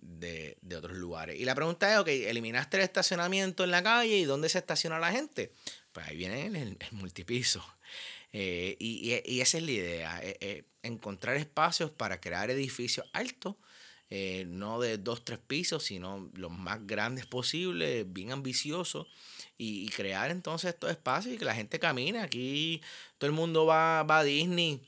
otros 0.76 0.96
lugares. 0.96 1.38
Y 1.38 1.44
la 1.44 1.54
pregunta 1.54 1.92
es, 1.92 1.98
ok, 1.98 2.08
¿eliminaste 2.08 2.78
el 2.78 2.82
estacionamiento 2.82 3.64
en 3.64 3.70
la 3.70 3.82
calle 3.82 4.16
y 4.16 4.24
dónde 4.24 4.48
se 4.48 4.58
estaciona 4.58 4.98
la 4.98 5.12
gente? 5.12 5.52
Pues 5.96 6.08
ahí 6.08 6.16
viene 6.18 6.44
el, 6.44 6.76
multipiso. 6.90 7.64
Eh, 8.30 8.76
y, 8.78 9.12
esa 9.40 9.56
es 9.56 9.64
la 9.64 9.70
idea. 9.70 10.20
Eh, 10.22 10.36
eh, 10.42 10.64
encontrar 10.82 11.36
espacios 11.36 11.90
para 11.90 12.20
crear 12.20 12.50
edificios 12.50 13.06
altos, 13.14 13.54
no 14.46 14.78
de 14.78 14.98
dos, 14.98 15.24
tres 15.24 15.38
pisos, 15.38 15.84
sino 15.84 16.30
los 16.34 16.52
más 16.52 16.86
grandes 16.86 17.24
posibles, 17.24 18.04
bien 18.12 18.30
ambiciosos, 18.30 19.06
y, 19.56 19.88
crear 19.88 20.30
entonces 20.30 20.74
estos 20.74 20.90
espacios 20.90 21.34
y 21.34 21.38
que 21.38 21.46
la 21.46 21.54
gente 21.54 21.78
camine. 21.78 22.18
Aquí 22.20 22.82
todo 23.16 23.30
el 23.30 23.34
mundo 23.34 23.64
va, 23.64 24.02
va 24.02 24.18
a 24.18 24.24
Disney 24.24 24.82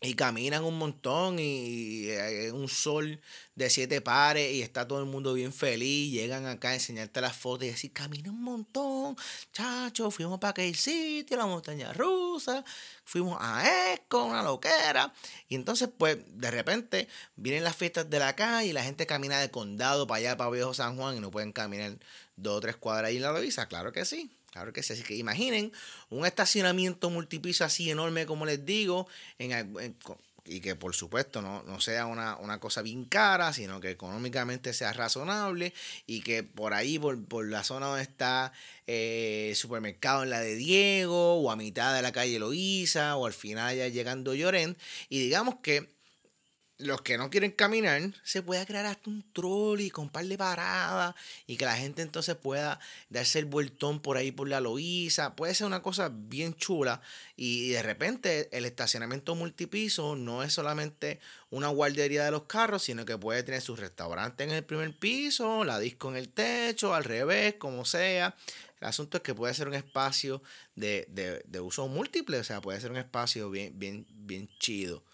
y 0.00 0.14
caminan 0.14 0.64
un 0.64 0.76
montón 0.76 1.38
y 1.38 2.10
hay 2.10 2.48
un 2.50 2.68
sol 2.68 3.20
de 3.54 3.70
siete 3.70 4.00
pares 4.00 4.52
y 4.52 4.60
está 4.60 4.86
todo 4.86 4.98
el 5.00 5.06
mundo 5.06 5.32
bien 5.32 5.52
feliz. 5.52 6.12
Llegan 6.12 6.46
acá 6.46 6.70
a 6.70 6.74
enseñarte 6.74 7.20
las 7.20 7.36
fotos 7.36 7.64
y 7.66 7.70
decir, 7.70 7.92
camina 7.92 8.30
un 8.30 8.42
montón, 8.42 9.16
chacho, 9.52 10.10
fuimos 10.10 10.38
para 10.40 10.50
aquel 10.50 10.74
sitio, 10.74 11.36
la 11.36 11.46
montaña 11.46 11.92
rusa, 11.92 12.64
fuimos 13.04 13.38
a 13.40 13.92
Esco, 13.94 14.24
una 14.24 14.42
loquera. 14.42 15.12
Y 15.48 15.54
entonces, 15.54 15.88
pues, 15.96 16.18
de 16.26 16.50
repente 16.50 17.08
vienen 17.36 17.64
las 17.64 17.76
fiestas 17.76 18.10
de 18.10 18.18
la 18.18 18.36
calle 18.36 18.68
y 18.68 18.72
la 18.72 18.82
gente 18.84 19.06
camina 19.06 19.38
de 19.38 19.50
condado 19.50 20.06
para 20.06 20.18
allá, 20.18 20.36
para 20.36 20.50
Viejo 20.50 20.74
San 20.74 20.96
Juan 20.96 21.16
y 21.16 21.20
no 21.20 21.30
pueden 21.30 21.52
caminar 21.52 21.98
dos 22.36 22.58
o 22.58 22.60
tres 22.60 22.76
cuadras 22.76 23.08
ahí 23.08 23.16
en 23.16 23.22
la 23.22 23.32
Loiza. 23.32 23.68
Claro 23.68 23.92
que 23.92 24.04
sí. 24.04 24.30
Claro 24.54 24.72
que 24.72 24.84
sí. 24.84 24.92
Así 24.92 25.02
que 25.02 25.16
imaginen 25.16 25.72
un 26.10 26.24
estacionamiento 26.24 27.10
multipiso 27.10 27.64
así 27.64 27.90
enorme, 27.90 28.24
como 28.24 28.46
les 28.46 28.64
digo, 28.64 29.08
y 30.44 30.60
que 30.60 30.76
por 30.76 30.94
supuesto 30.94 31.42
no, 31.42 31.80
sea 31.80 32.06
una, 32.06 32.60
cosa 32.60 32.80
bien 32.80 33.04
cara, 33.04 33.52
sino 33.52 33.80
que 33.80 33.90
económicamente 33.90 34.72
sea 34.72 34.92
razonable 34.92 35.74
y 36.06 36.20
que 36.20 36.44
por 36.44 36.72
ahí, 36.72 37.00
por, 37.00 37.48
la 37.48 37.64
zona 37.64 37.86
donde 37.86 38.02
está 38.02 38.52
el 38.86 38.94
eh, 38.94 39.52
supermercado 39.56 40.22
en 40.22 40.30
la 40.30 40.38
de 40.38 40.54
Diego, 40.54 41.34
o 41.34 41.50
a 41.50 41.56
mitad 41.56 41.92
de 41.92 42.02
la 42.02 42.12
calle 42.12 42.38
Loíza, 42.38 43.16
o 43.16 43.26
al 43.26 43.32
final 43.32 43.76
ya 43.76 43.88
llegando 43.88 44.34
Llorent, 44.34 44.78
y 45.08 45.18
digamos 45.18 45.56
que 45.64 45.93
los 46.78 47.02
que 47.02 47.18
no 47.18 47.30
quieren 47.30 47.52
caminar, 47.52 48.02
se 48.24 48.42
puede 48.42 48.66
crear 48.66 48.86
hasta 48.86 49.08
un 49.08 49.24
trolley 49.32 49.90
con 49.90 50.06
un 50.06 50.10
par 50.10 50.24
de 50.26 50.36
paradas 50.36 51.14
y 51.46 51.56
que 51.56 51.64
la 51.64 51.76
gente 51.76 52.02
entonces 52.02 52.34
pueda 52.34 52.80
darse 53.10 53.38
el 53.38 53.44
vueltón 53.44 54.00
por 54.00 54.16
ahí 54.16 54.32
por 54.32 54.48
la 54.48 54.60
Loíza. 54.60 55.36
Puede 55.36 55.54
ser 55.54 55.68
una 55.68 55.82
cosa 55.82 56.10
bien 56.12 56.54
chula 56.54 57.00
y 57.36 57.70
de 57.70 57.82
repente 57.82 58.48
el 58.50 58.64
estacionamiento 58.64 59.36
multipiso 59.36 60.16
no 60.16 60.42
es 60.42 60.52
solamente 60.52 61.20
una 61.50 61.68
guardería 61.68 62.24
de 62.24 62.32
los 62.32 62.44
carros, 62.44 62.82
sino 62.82 63.04
que 63.04 63.16
puede 63.16 63.44
tener 63.44 63.60
su 63.60 63.76
restaurante 63.76 64.42
en 64.42 64.50
el 64.50 64.64
primer 64.64 64.98
piso, 64.98 65.62
la 65.62 65.78
disco 65.78 66.10
en 66.10 66.16
el 66.16 66.28
techo, 66.28 66.94
al 66.94 67.04
revés, 67.04 67.54
como 67.54 67.84
sea. 67.84 68.34
El 68.80 68.88
asunto 68.88 69.18
es 69.18 69.22
que 69.22 69.34
puede 69.34 69.54
ser 69.54 69.68
un 69.68 69.74
espacio 69.74 70.42
de, 70.74 71.06
de 71.46 71.60
uso 71.60 71.86
múltiple, 71.86 72.38
o 72.38 72.44
sea, 72.44 72.60
puede 72.60 72.80
ser 72.80 72.90
un 72.90 72.96
espacio 72.96 73.48
bien, 73.48 73.78
bien, 73.78 74.06
bien 74.10 74.48
chido. 74.58 75.04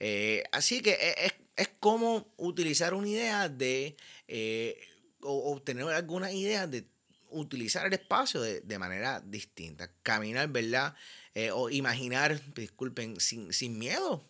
Eh, 0.00 0.44
así 0.52 0.80
que 0.80 0.92
e, 0.92 1.26
es, 1.26 1.34
es, 1.56 1.68
como 1.80 2.32
utilizar 2.36 2.94
una 2.94 3.08
idea 3.08 3.48
de, 3.48 3.96
eh, 4.28 4.78
o 5.20 5.52
obtener 5.52 5.86
alguna 5.88 6.32
idea 6.32 6.66
de 6.66 6.86
utilizar 7.30 7.86
el 7.86 7.92
espacio 7.92 8.40
de, 8.40 8.78
manera 8.78 9.20
distinta. 9.20 9.90
Caminar, 10.02 10.48
¿verdad? 10.48 10.94
Eh, 11.34 11.50
o 11.50 11.70
imaginar, 11.70 12.40
disculpen, 12.54 13.20
sin, 13.20 13.52
sin 13.52 13.78
miedo. 13.78 14.24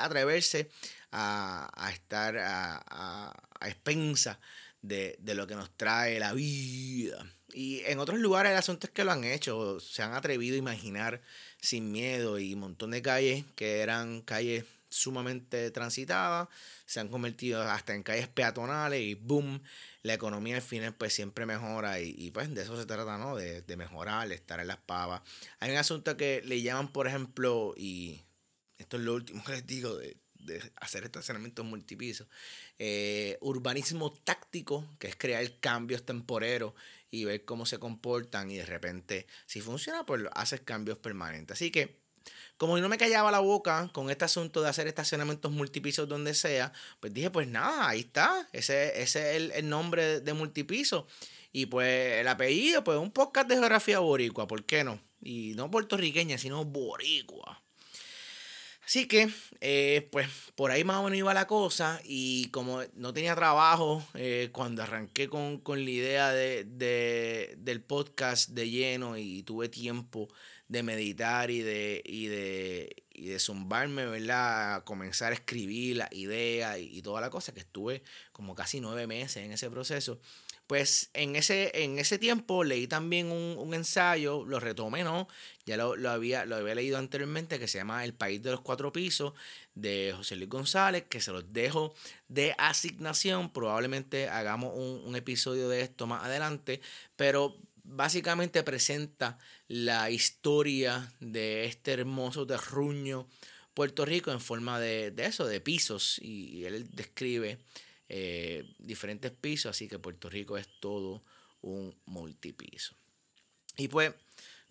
atreverse 0.00 0.70
a, 1.12 1.90
estar 1.92 2.36
a, 2.38 2.82
a, 2.88 3.68
expensa 3.68 4.40
de, 4.82 5.16
de, 5.20 5.34
lo 5.34 5.46
que 5.46 5.54
nos 5.54 5.70
trae 5.76 6.18
la 6.18 6.32
vida. 6.32 7.24
Y 7.54 7.80
en 7.84 7.98
otros 7.98 8.18
lugares 8.18 8.52
el 8.52 8.58
asunto 8.58 8.86
es 8.86 8.92
que 8.92 9.04
lo 9.04 9.12
han 9.12 9.24
hecho, 9.24 9.78
se 9.78 10.02
han 10.02 10.14
atrevido 10.14 10.54
a 10.54 10.58
imaginar 10.58 11.20
sin 11.60 11.92
miedo 11.92 12.38
y 12.38 12.54
un 12.54 12.60
montón 12.60 12.90
de 12.90 13.02
calles 13.02 13.44
que 13.54 13.80
eran 13.80 14.22
calles 14.22 14.64
sumamente 14.92 15.70
transitadas, 15.70 16.48
se 16.86 17.00
han 17.00 17.08
convertido 17.08 17.62
hasta 17.62 17.94
en 17.94 18.02
calles 18.02 18.28
peatonales 18.28 19.00
y 19.00 19.14
boom, 19.14 19.62
la 20.02 20.14
economía 20.14 20.56
al 20.56 20.62
final 20.62 20.94
pues 20.94 21.14
siempre 21.14 21.46
mejora 21.46 22.00
y, 22.00 22.30
pues 22.30 22.54
de 22.54 22.62
eso 22.62 22.76
se 22.78 22.86
trata, 22.86 23.18
¿no? 23.18 23.36
De, 23.36 23.76
mejorar, 23.76 24.28
de 24.28 24.34
estar 24.34 24.60
en 24.60 24.68
las 24.68 24.76
pavas. 24.78 25.22
Hay 25.60 25.70
un 25.70 25.78
asunto 25.78 26.16
que 26.16 26.42
le 26.44 26.60
llaman, 26.60 26.92
por 26.92 27.06
ejemplo, 27.06 27.74
y 27.76 28.22
esto 28.78 28.98
es 28.98 29.02
lo 29.02 29.14
último 29.14 29.42
que 29.42 29.52
les 29.52 29.66
digo 29.66 29.96
de, 29.96 30.16
hacer 30.76 31.04
estacionamientos 31.04 31.64
multipisos, 31.64 32.26
eh, 32.78 33.38
urbanismo 33.40 34.12
táctico, 34.12 34.96
que 34.98 35.06
es 35.06 35.16
crear 35.16 35.44
cambios 35.60 36.04
temporeros 36.04 36.74
y 37.10 37.24
ver 37.24 37.44
cómo 37.44 37.64
se 37.64 37.78
comportan 37.78 38.50
y 38.50 38.56
de 38.56 38.66
repente, 38.66 39.26
si 39.46 39.60
funciona, 39.60 40.04
pues 40.04 40.22
haces 40.32 40.62
cambios 40.62 40.98
permanentes. 40.98 41.54
Así 41.56 41.70
que 41.70 42.01
como 42.62 42.76
yo 42.76 42.82
no 42.82 42.88
me 42.88 42.96
callaba 42.96 43.32
la 43.32 43.40
boca 43.40 43.90
con 43.92 44.08
este 44.08 44.24
asunto 44.24 44.62
de 44.62 44.68
hacer 44.68 44.86
estacionamientos 44.86 45.50
multipisos 45.50 46.08
donde 46.08 46.32
sea, 46.32 46.72
pues 47.00 47.12
dije, 47.12 47.28
pues 47.28 47.48
nada, 47.48 47.88
ahí 47.88 48.00
está. 48.00 48.48
Ese, 48.52 49.02
es 49.02 49.16
el, 49.16 49.68
nombre 49.68 50.20
de 50.20 50.32
multipiso. 50.32 51.08
Y 51.52 51.66
pues 51.66 52.20
el 52.20 52.28
apellido, 52.28 52.84
pues 52.84 52.98
un 52.98 53.10
podcast 53.10 53.48
de 53.48 53.56
geografía 53.56 53.98
boricua, 53.98 54.46
¿por 54.46 54.64
qué 54.64 54.84
no? 54.84 55.00
Y 55.20 55.54
no 55.56 55.70
puertorriqueña, 55.70 56.38
sino 56.38 56.64
boricua. 56.64 57.62
Así 58.84 59.06
que, 59.06 59.28
eh, 59.60 60.08
pues 60.12 60.28
por 60.54 60.70
ahí 60.70 60.84
más 60.84 60.98
o 60.98 61.04
menos 61.04 61.18
iba 61.18 61.34
la 61.34 61.46
cosa 61.46 62.00
y 62.04 62.46
como 62.50 62.82
no 62.94 63.12
tenía 63.12 63.34
trabajo 63.34 64.04
eh, 64.14 64.50
cuando 64.52 64.82
arranqué 64.82 65.28
con, 65.28 65.60
la 65.66 65.90
idea 65.90 66.30
de, 66.30 67.56
del 67.58 67.82
podcast 67.82 68.50
de 68.50 68.70
lleno 68.70 69.16
y 69.16 69.42
tuve 69.42 69.68
tiempo 69.68 70.28
de 70.72 70.82
meditar 70.82 71.50
y 71.50 71.60
de, 71.60 72.02
y 72.04 72.28
de, 72.28 73.04
y 73.12 73.26
de 73.26 73.38
zumbarme, 73.38 74.06
¿verdad? 74.06 74.76
A 74.76 74.84
comenzar 74.84 75.32
a 75.32 75.34
escribir 75.34 75.98
la 75.98 76.08
idea 76.12 76.78
y, 76.78 76.96
y, 76.96 77.02
toda 77.02 77.20
la 77.20 77.28
cosa, 77.28 77.52
que 77.52 77.60
estuve 77.60 78.02
como 78.32 78.54
casi 78.54 78.80
nueve 78.80 79.06
meses 79.06 79.44
en 79.44 79.52
ese 79.52 79.68
proceso. 79.68 80.18
Pues 80.66 81.10
en 81.12 81.36
ese, 81.36 81.70
en 81.84 81.98
ese 81.98 82.18
tiempo 82.18 82.64
leí 82.64 82.86
también 82.86 83.30
un, 83.30 83.58
un 83.58 83.74
ensayo, 83.74 84.46
lo 84.46 84.60
retomé, 84.60 85.04
¿no? 85.04 85.28
Ya 85.66 85.76
lo, 85.76 85.94
lo, 85.94 86.08
había, 86.08 86.46
lo 86.46 86.56
había 86.56 86.74
leído 86.74 86.96
anteriormente, 86.96 87.58
que 87.58 87.68
se 87.68 87.76
llama 87.76 88.02
El 88.02 88.14
País 88.14 88.42
de 88.42 88.52
los 88.52 88.62
Cuatro 88.62 88.92
Pisos, 88.92 89.34
de 89.74 90.14
José 90.16 90.36
Luis 90.36 90.48
González, 90.48 91.04
que 91.06 91.20
se 91.20 91.32
los 91.32 91.52
dejo 91.52 91.92
de 92.28 92.54
asignación. 92.56 93.52
Probablemente 93.52 94.30
hagamos 94.30 94.72
un, 94.74 95.02
un 95.04 95.16
episodio 95.16 95.68
de 95.68 95.82
esto 95.82 96.06
más 96.06 96.24
adelante, 96.24 96.80
pero 97.16 97.58
básicamente 97.94 98.62
presenta 98.62 99.38
la 99.68 100.10
historia 100.10 101.12
de 101.20 101.66
este 101.66 101.92
hermoso 101.92 102.46
terruño 102.46 103.28
Puerto 103.74 104.04
Rico 104.04 104.32
en 104.32 104.40
forma 104.40 104.80
de, 104.80 105.10
de 105.10 105.26
eso, 105.26 105.46
de 105.46 105.60
pisos, 105.60 106.18
y, 106.20 106.64
él 106.64 106.88
describe 106.92 107.58
eh, 108.08 108.64
diferentes 108.78 109.30
pisos, 109.30 109.70
así 109.70 109.88
que 109.88 109.98
Puerto 109.98 110.28
Rico 110.28 110.58
es 110.58 110.68
todo 110.80 111.22
un 111.62 111.94
multipiso. 112.06 112.94
Y 113.76 113.88
pues, 113.88 114.12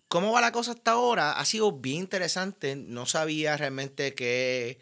¿cómo 0.08 0.32
va 0.32 0.40
la 0.40 0.52
cosa 0.52 0.72
hasta 0.72 0.92
ahora? 0.92 1.32
Ha 1.32 1.44
sido 1.44 1.72
bien 1.72 1.98
interesante, 1.98 2.76
no 2.76 3.06
sabía 3.06 3.56
realmente 3.56 4.14
qué, 4.14 4.80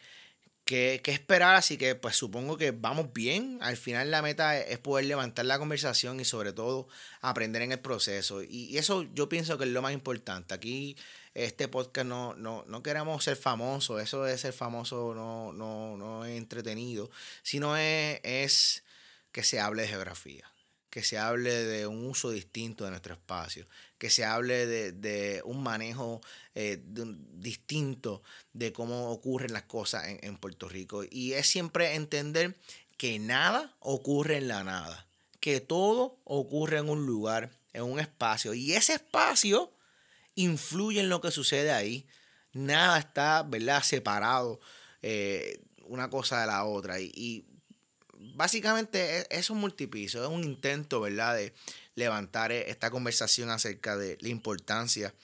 qué, 0.70 1.12
esperar, 1.12 1.56
así 1.56 1.76
que 1.76 1.96
pues 1.96 2.14
supongo 2.14 2.56
que 2.56 2.70
vamos 2.70 3.12
bien. 3.12 3.58
Al 3.60 3.76
final 3.76 4.10
la 4.10 4.22
meta 4.22 4.56
es 4.56 4.78
poder 4.78 5.06
levantar 5.06 5.44
la 5.44 5.58
conversación 5.58 6.20
y 6.20 6.24
sobre 6.24 6.52
todo 6.52 6.88
aprender 7.20 7.62
en 7.62 7.72
el 7.72 7.80
proceso. 7.80 8.42
Y, 8.42 8.66
y 8.70 8.78
eso 8.78 9.02
yo 9.14 9.28
pienso 9.28 9.58
que 9.58 9.64
es 9.64 9.70
lo 9.70 9.82
más 9.82 9.92
importante. 9.92 10.54
Aquí 10.54 10.96
este 11.34 11.68
podcast 11.68 12.06
no, 12.06 12.34
no, 12.34 12.64
no 12.68 12.82
queremos 12.82 13.22
ser 13.24 13.36
famosos, 13.36 14.00
eso 14.00 14.22
de 14.22 14.36
ser 14.38 14.52
famoso 14.52 15.12
no, 15.14 15.52
no, 15.52 15.96
no 15.96 16.24
es 16.24 16.36
entretenido, 16.36 17.10
sino 17.42 17.76
es, 17.76 18.20
es 18.22 18.84
que 19.32 19.42
se 19.42 19.60
hable 19.60 19.82
de 19.82 19.88
geografía, 19.88 20.50
que 20.90 21.04
se 21.04 21.18
hable 21.18 21.52
de 21.52 21.86
un 21.86 22.04
uso 22.04 22.30
distinto 22.30 22.84
de 22.84 22.90
nuestro 22.90 23.14
espacio, 23.14 23.66
que 23.96 24.10
se 24.10 24.24
hable 24.24 24.66
de, 24.66 24.92
de 24.92 25.40
un 25.44 25.62
manejo 25.62 26.20
eh, 26.54 26.82
de 26.82 27.14
distinto 27.34 28.22
de 28.52 28.72
cómo 28.72 29.10
ocurren 29.10 29.52
las 29.52 29.62
cosas 29.62 30.08
en, 30.08 30.18
en 30.22 30.36
Puerto 30.36 30.68
Rico. 30.68 31.04
Y 31.08 31.32
es 31.34 31.46
siempre 31.46 31.94
entender 31.94 32.56
que 32.96 33.18
nada 33.18 33.74
ocurre 33.78 34.36
en 34.36 34.48
la 34.48 34.64
nada, 34.64 35.06
que 35.38 35.60
todo 35.60 36.18
ocurre 36.24 36.78
en 36.78 36.88
un 36.88 37.06
lugar, 37.06 37.50
en 37.72 37.84
un 37.84 38.00
espacio, 38.00 38.52
y 38.52 38.72
ese 38.72 38.94
espacio 38.94 39.72
influye 40.34 41.00
en 41.00 41.08
lo 41.08 41.20
que 41.20 41.30
sucede 41.30 41.70
ahí. 41.70 42.06
Nada 42.52 42.98
está, 42.98 43.42
¿verdad?, 43.44 43.82
separado 43.82 44.60
eh, 45.02 45.60
una 45.84 46.10
cosa 46.10 46.40
de 46.40 46.46
la 46.46 46.64
otra. 46.64 47.00
Y 47.00 47.44
básicamente 48.34 49.18
es, 49.18 49.26
es, 49.30 49.50
un 49.50 49.58
multipiso, 49.58 50.22
es 50.22 50.30
un 50.30 50.44
intento, 50.44 51.00
¿verdad?, 51.00 51.36
de 51.36 51.52
levantar 51.94 52.52
esta 52.52 52.90
conversación 52.90 53.50
acerca 53.50 53.96
de 53.96 54.16
la 54.20 54.28
importancia 54.28 55.14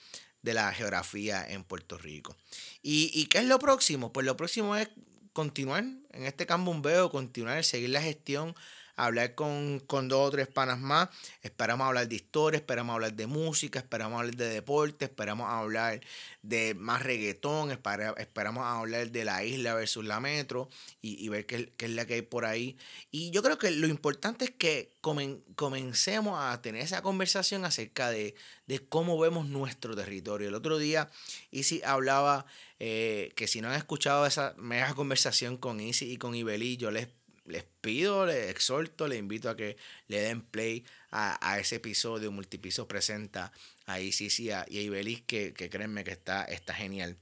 de 0.41 0.53
la 0.53 0.71
geografía 0.73 1.45
en 1.47 1.63
Puerto 1.63 1.97
Rico. 1.97 2.35
¿Y, 2.81 3.11
y 3.13 3.25
qué 3.25 3.39
es 3.39 3.45
lo 3.45 3.59
próximo? 3.59 4.13
Pues 4.13 4.25
lo 4.25 4.37
próximo 4.37 4.75
es 4.75 4.89
continuar 5.33 5.83
en 5.83 6.23
este 6.23 6.45
cambumbeo, 6.45 7.11
continuar, 7.11 7.63
seguir 7.63 7.89
la 7.89 8.01
gestión 8.01 8.55
hablar 8.97 9.35
con, 9.35 9.79
con 9.79 10.09
dos 10.09 10.27
o 10.27 10.31
tres 10.31 10.47
panas 10.47 10.79
más. 10.79 11.09
Esperamos 11.41 11.87
hablar 11.87 12.09
de 12.09 12.15
historia, 12.15 12.57
esperamos 12.57 12.95
hablar 12.95 13.13
de 13.13 13.27
música, 13.27 13.79
esperamos 13.79 14.19
hablar 14.19 14.35
de 14.35 14.49
deporte, 14.49 15.05
esperamos 15.05 15.47
hablar 15.49 16.01
de 16.41 16.73
más 16.73 17.03
reggaetón, 17.03 17.71
esperamos 17.71 18.65
hablar 18.65 19.11
de 19.11 19.23
la 19.23 19.43
isla 19.43 19.75
versus 19.75 20.03
la 20.03 20.19
metro 20.19 20.69
y, 21.01 21.23
y 21.23 21.29
ver 21.29 21.45
qué, 21.45 21.71
qué, 21.77 21.85
es 21.85 21.91
la 21.91 22.05
que 22.05 22.15
hay 22.15 22.21
por 22.23 22.45
ahí. 22.45 22.77
Y 23.11 23.31
yo 23.31 23.43
creo 23.43 23.57
que 23.57 23.71
lo 23.71 23.87
importante 23.87 24.45
es 24.45 24.51
que 24.51 24.91
comen, 25.01 25.43
comencemos 25.55 26.39
a 26.41 26.61
tener 26.61 26.81
esa 26.81 27.01
conversación 27.01 27.63
acerca 27.63 28.09
de, 28.09 28.35
de 28.65 28.79
cómo 28.79 29.17
vemos 29.19 29.47
nuestro 29.47 29.95
territorio. 29.95 30.47
El 30.47 30.55
otro 30.55 30.77
día 30.77 31.09
Isi 31.51 31.81
hablaba 31.85 32.45
eh, 32.79 33.31
que 33.35 33.47
si 33.47 33.61
no 33.61 33.69
han 33.69 33.75
escuchado 33.75 34.25
esa 34.25 34.53
mega 34.57 34.93
conversación 34.93 35.57
con 35.57 35.79
Isi 35.79 36.11
y 36.11 36.17
con 36.17 36.35
Ibeli, 36.35 36.77
yo 36.77 36.91
les 36.91 37.07
les 37.47 37.63
pido, 37.81 38.25
les 38.25 38.49
exhorto, 38.49 39.07
les 39.07 39.19
invito 39.19 39.49
a 39.49 39.55
que 39.55 39.77
le 40.07 40.19
den 40.19 40.41
play 40.41 40.85
a, 41.11 41.37
a 41.41 41.59
ese 41.59 41.77
episodio. 41.77 42.31
Multipiso 42.31 42.87
presenta 42.87 43.51
a 43.85 43.99
Isis 43.99 44.39
y 44.39 44.51
a, 44.51 44.65
y 44.69 44.79
a 44.79 44.81
Ibelis, 44.81 45.21
que, 45.21 45.53
que, 45.53 45.69
créanme 45.69 46.03
que 46.03 46.11
está, 46.11 46.43
está 46.43 46.73
genial. 46.73 47.17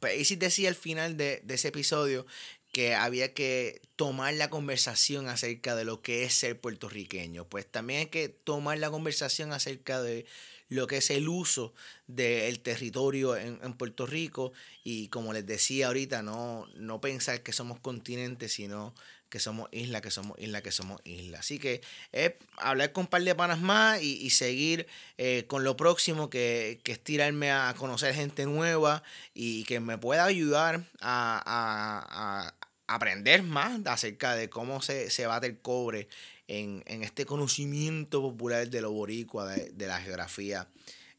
Pues 0.00 0.20
Isis 0.20 0.38
decía 0.38 0.68
al 0.68 0.74
final 0.74 1.16
de, 1.16 1.40
de 1.44 1.54
ese 1.54 1.68
episodio 1.68 2.26
que 2.72 2.94
había 2.94 3.32
que 3.32 3.80
tomar 3.96 4.34
la 4.34 4.50
conversación 4.50 5.28
acerca 5.28 5.74
de 5.74 5.84
lo 5.84 6.02
que 6.02 6.24
es 6.24 6.34
ser 6.34 6.60
puertorriqueño. 6.60 7.48
Pues 7.48 7.66
también 7.66 8.00
hay 8.00 8.06
que 8.06 8.28
tomar 8.28 8.78
la 8.78 8.90
conversación 8.90 9.52
acerca 9.52 10.02
de 10.02 10.26
lo 10.68 10.86
que 10.86 10.96
es 10.98 11.10
el 11.10 11.28
uso 11.28 11.72
del 12.06 12.60
territorio 12.60 13.36
en, 13.36 13.60
en, 13.62 13.72
Puerto 13.74 14.04
Rico 14.04 14.52
y 14.82 15.08
como 15.08 15.32
les 15.32 15.46
decía 15.46 15.86
ahorita, 15.86 16.22
no, 16.22 16.66
no 16.74 17.00
pensar 17.00 17.42
que 17.42 17.52
somos 17.52 17.78
continentes, 17.80 18.52
sino 18.52 18.94
que 19.28 19.40
somos 19.40 19.68
isla, 19.72 20.00
que 20.00 20.10
somos 20.10 20.38
isla, 20.38 20.62
que 20.62 20.72
somos 20.72 21.00
isla. 21.04 21.40
Así 21.40 21.58
que 21.58 21.80
es 22.12 22.32
hablar 22.56 22.92
con 22.92 23.02
un 23.02 23.08
par 23.08 23.22
de 23.22 23.34
panas 23.34 23.60
más 23.60 24.02
y, 24.02 24.18
y 24.24 24.30
seguir 24.30 24.86
eh, 25.18 25.44
con 25.46 25.64
lo 25.64 25.76
próximo, 25.76 26.30
que, 26.30 26.80
que, 26.84 26.92
es 26.92 27.02
tirarme 27.02 27.50
a 27.50 27.74
conocer 27.76 28.14
gente 28.14 28.46
nueva 28.46 29.02
y 29.34 29.64
que 29.64 29.80
me 29.80 29.98
pueda 29.98 30.24
ayudar 30.24 30.84
a, 31.00 31.42
a, 31.44 32.46
a 32.46 32.94
aprender 32.94 33.42
más 33.42 33.80
acerca 33.86 34.34
de 34.34 34.48
cómo 34.48 34.80
se, 34.82 35.10
se 35.10 35.26
bate 35.26 35.48
el 35.48 35.58
cobre 35.58 36.08
en, 36.48 36.84
en, 36.86 37.02
este 37.02 37.26
conocimiento 37.26 38.22
popular 38.22 38.68
de 38.68 38.80
lo 38.80 38.92
boricua, 38.92 39.46
de, 39.46 39.70
de 39.70 39.86
la 39.86 40.00
geografía 40.00 40.68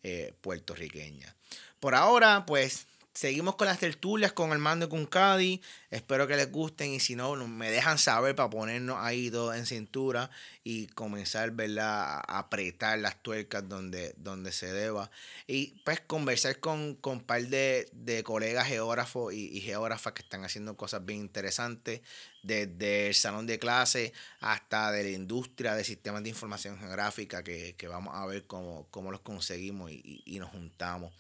eh, 0.04 0.34
puertorriqueña. 0.42 1.36
Por 1.80 1.94
ahora, 1.96 2.46
pues 2.46 2.88
Seguimos 3.18 3.56
con 3.56 3.66
las 3.66 3.80
tertulias 3.80 4.32
con 4.32 4.52
Armando 4.52 4.86
y 4.86 4.90
con 4.90 5.08
Cadi. 5.08 5.60
Espero 5.90 6.28
que 6.28 6.36
les 6.36 6.52
gusten 6.52 6.92
y 6.92 7.00
si 7.00 7.16
no, 7.16 7.36
me 7.48 7.72
dejan 7.72 7.98
saber 7.98 8.36
para 8.36 8.52
ponernos 8.52 8.98
ahí 9.00 9.32
todo 9.32 9.56
en 9.56 9.66
cintura 9.66 10.30
y 10.64 10.86
comenzar 10.86 11.50
¿verdad? 11.50 12.22
a 12.28 12.38
apretar 12.38 13.00
las 13.00 13.24
tuercas 13.24 13.68
donde, 13.68 14.14
donde 14.18 14.52
se 14.52 14.72
deba. 14.72 15.10
Y 15.48 15.80
pues 15.84 16.00
conversar 16.00 16.60
con, 16.60 16.94
con 16.94 17.14
un 17.14 17.24
par 17.24 17.42
de, 17.42 17.90
de 17.92 18.22
colegas 18.22 18.68
geógrafos 18.68 19.34
y, 19.34 19.48
y, 19.48 19.62
geógrafas 19.62 20.14
que 20.14 20.22
están 20.22 20.46
haciendo 20.46 20.78
cosas 20.78 21.04
bien 21.04 21.22
interesantes, 21.22 22.02
desde 22.44 23.08
el 23.08 23.16
salón 23.16 23.48
de 23.48 23.58
clase 23.58 24.14
hasta 24.42 24.92
de 24.92 25.02
la 25.02 25.10
industria 25.10 25.74
de 25.74 25.84
sistemas 25.84 26.22
de 26.22 26.30
información 26.30 26.78
geográfica, 26.78 27.44
que, 27.44 27.74
que 27.80 27.88
vamos 27.88 28.14
a 28.16 28.28
ver 28.28 28.46
cómo, 28.46 28.86
cómo 28.92 29.10
los 29.10 29.22
conseguimos 29.22 29.90
y, 29.90 29.96
y, 30.04 30.36
y 30.36 30.38
nos 30.38 30.52
juntamos 30.52 31.12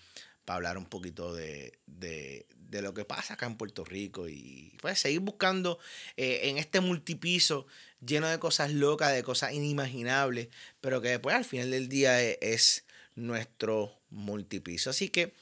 para 0.47 0.55
hablar 0.55 0.77
un 0.77 0.85
poquito 0.85 1.33
de, 1.33 1.77
de, 1.87 2.45
de, 2.55 2.81
lo 2.81 2.93
que 2.93 3.03
pasa 3.03 3.33
acá 3.33 3.45
en 3.47 3.57
Puerto 3.57 3.83
Rico 3.83 4.29
y 4.29 4.71
pues 4.81 4.97
seguir 4.97 5.19
buscando 5.19 5.77
eh, 6.15 6.39
en 6.43 6.57
este 6.57 6.79
multipiso 6.79 7.67
lleno 7.99 8.29
de 8.29 8.39
cosas 8.39 8.71
locas, 8.71 9.11
de 9.11 9.23
cosas 9.23 9.51
inimaginables, 9.51 10.47
pero 10.79 11.01
que 11.01 11.09
después 11.09 11.35
al 11.35 11.43
final 11.43 11.69
del 11.69 11.89
día 11.89 12.21
es, 12.21 12.37
es 12.39 12.85
nuestro 13.15 13.99
multipiso. 14.09 14.89
Así 14.89 15.09
que 15.09 15.33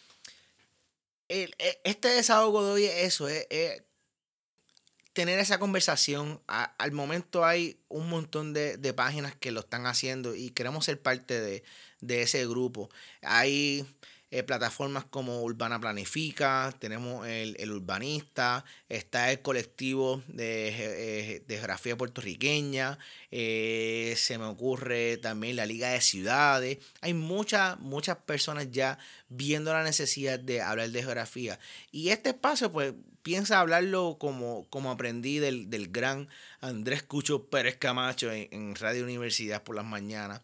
el, 1.27 1.53
e, 1.59 1.79
este 1.83 2.07
desahogo 2.07 2.65
de 2.65 2.71
hoy 2.71 2.85
es 2.85 3.03
eso, 3.03 3.27
es, 3.27 3.45
tener 5.13 5.37
esa 5.37 5.59
conversación. 5.59 6.41
Al 6.47 6.91
momento 6.93 7.45
hay 7.45 7.79
un 7.89 8.09
montón 8.09 8.53
de, 8.53 8.77
de, 8.77 8.93
páginas 8.95 9.35
que 9.35 9.51
lo 9.51 9.59
están 9.59 9.85
haciendo 9.85 10.33
y 10.33 10.49
queremos 10.49 10.85
ser 10.85 10.99
parte 10.99 11.39
de, 11.39 11.63
de 12.01 12.23
ese 12.23 12.47
grupo. 12.47 12.89
Hay 13.21 13.85
eh, 14.39 14.43
plataformas 14.43 15.05
como 15.05 15.41
Urbana 15.41 15.79
Planifica, 15.79 16.75
tenemos 16.77 17.25
el, 17.25 17.55
el, 17.57 17.71
Urbanista, 17.71 18.65
está 18.89 19.31
el 19.31 19.41
colectivo 19.41 20.21
de, 20.27 21.37
eh, 21.37 21.43
geografía 21.47 21.97
puertorriqueña, 21.97 22.99
eh, 23.31 24.13
se 24.17 24.37
me 24.37 24.43
ocurre 24.43 25.15
también 25.17 25.55
la 25.55 25.65
Liga 25.65 25.89
de 25.89 26.01
Ciudades. 26.01 26.79
Hay 26.99 27.13
muchas, 27.13 27.79
muchas 27.79 28.17
personas 28.17 28.69
ya 28.71 28.97
viendo 29.29 29.71
la 29.71 29.83
necesidad 29.83 30.37
de 30.37 30.61
hablar 30.61 30.89
de 30.89 31.03
geografía. 31.03 31.57
Y 31.93 32.09
este 32.09 32.31
espacio, 32.31 32.73
pues, 32.73 32.93
piensa 33.23 33.61
hablarlo 33.61 34.17
como, 34.19 34.67
como 34.69 34.91
aprendí 34.91 35.39
del, 35.39 35.69
del 35.69 35.87
gran 35.87 36.27
Andrés 36.59 37.03
Cucho 37.03 37.45
Pérez 37.45 37.77
Camacho 37.77 38.33
en, 38.33 38.49
en 38.51 38.75
Radio 38.75 39.05
Universidad 39.05 39.63
por 39.63 39.77
las 39.77 39.85
mañanas 39.85 40.41